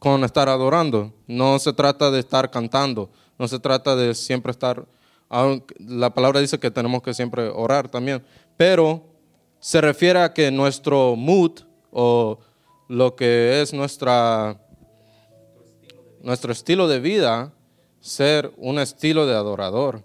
con 0.00 0.22
estar 0.22 0.50
adorando. 0.50 1.14
No 1.26 1.58
se 1.58 1.72
trata 1.72 2.10
de 2.10 2.20
estar 2.20 2.50
cantando, 2.50 3.08
no 3.38 3.48
se 3.48 3.58
trata 3.58 3.96
de 3.96 4.14
siempre 4.14 4.50
estar 4.50 4.86
la 5.78 6.14
palabra 6.14 6.40
dice 6.40 6.58
que 6.58 6.70
tenemos 6.70 7.02
que 7.02 7.14
siempre 7.14 7.48
orar 7.48 7.88
también, 7.88 8.22
pero 8.56 9.13
se 9.64 9.80
refiere 9.80 10.20
a 10.20 10.34
que 10.34 10.50
nuestro 10.50 11.16
mood 11.16 11.60
o 11.90 12.38
lo 12.86 13.16
que 13.16 13.62
es 13.62 13.72
nuestra, 13.72 14.60
nuestro 16.20 16.52
estilo 16.52 16.86
de 16.86 17.00
vida, 17.00 17.50
ser 17.98 18.52
un 18.58 18.78
estilo 18.78 19.26
de 19.26 19.32
adorador, 19.32 20.04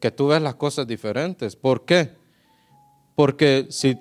que 0.00 0.10
tú 0.10 0.28
ves 0.28 0.40
las 0.40 0.54
cosas 0.54 0.86
diferentes. 0.86 1.54
¿Por 1.54 1.84
qué? 1.84 2.12
Porque 3.14 3.66
si 3.68 3.98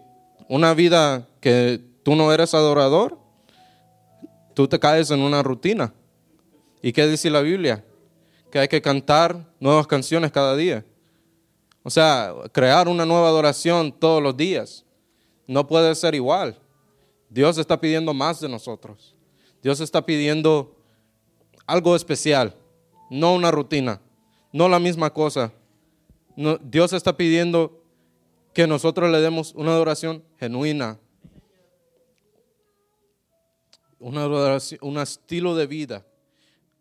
una 0.48 0.74
vida 0.74 1.28
que 1.42 1.82
tú 2.04 2.16
no 2.16 2.32
eres 2.32 2.54
adorador, 2.54 3.20
tú 4.54 4.70
te 4.70 4.80
caes 4.80 5.12
en 5.12 5.20
una 5.20 5.44
rutina. 5.44 5.94
¿Y 6.82 6.94
qué 6.94 7.08
dice 7.08 7.30
la 7.30 7.42
Biblia? 7.42 7.84
Que 8.50 8.60
hay 8.60 8.70
que 8.70 8.82
cantar 8.82 9.54
nuevas 9.60 9.86
canciones 9.86 10.32
cada 10.32 10.56
día. 10.56 10.86
O 11.84 11.90
sea, 11.90 12.34
crear 12.52 12.88
una 12.88 13.06
nueva 13.06 13.28
adoración 13.28 13.92
todos 13.92 14.22
los 14.22 14.38
días. 14.38 14.86
No 15.48 15.68
puede 15.68 15.94
ser 15.96 16.16
igual. 16.16 16.60
Dios 17.30 17.58
está 17.58 17.80
pidiendo 17.80 18.14
más 18.14 18.40
de 18.40 18.50
nosotros. 18.50 19.16
Dios 19.62 19.80
está 19.80 20.06
pidiendo 20.06 20.76
algo 21.66 21.96
especial, 21.96 22.56
no 23.10 23.34
una 23.34 23.52
rutina, 23.52 24.02
no 24.52 24.68
la 24.68 24.80
misma 24.80 25.14
cosa. 25.14 25.54
Dios 26.64 26.94
está 26.94 27.16
pidiendo 27.16 27.82
que 28.54 28.68
nosotros 28.68 29.10
le 29.10 29.22
demos 29.22 29.54
una 29.56 29.72
adoración 29.72 30.24
genuina, 30.40 31.00
una 34.00 34.24
adoración, 34.24 34.80
un 34.84 34.98
estilo 34.98 35.56
de 35.56 35.68
vida. 35.68 36.06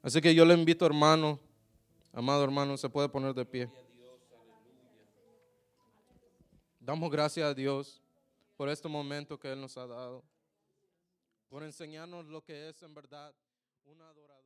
Así 0.02 0.20
que 0.20 0.34
yo 0.34 0.44
le 0.44 0.54
invito, 0.54 0.86
hermano, 0.86 1.38
amado 2.12 2.42
hermano, 2.42 2.76
se 2.76 2.88
puede 2.88 3.08
poner 3.08 3.34
de 3.34 3.44
pie. 3.44 3.68
Damos 6.82 7.10
gracias 7.10 7.46
a 7.46 7.52
Dios 7.52 8.00
por 8.56 8.70
este 8.70 8.88
momento 8.88 9.38
que 9.38 9.52
Él 9.52 9.60
nos 9.60 9.76
ha 9.76 9.86
dado, 9.86 10.24
por 11.50 11.62
enseñarnos 11.62 12.24
lo 12.24 12.42
que 12.42 12.70
es 12.70 12.82
en 12.82 12.94
verdad 12.94 13.34
una 13.84 14.08
adoración. 14.08 14.39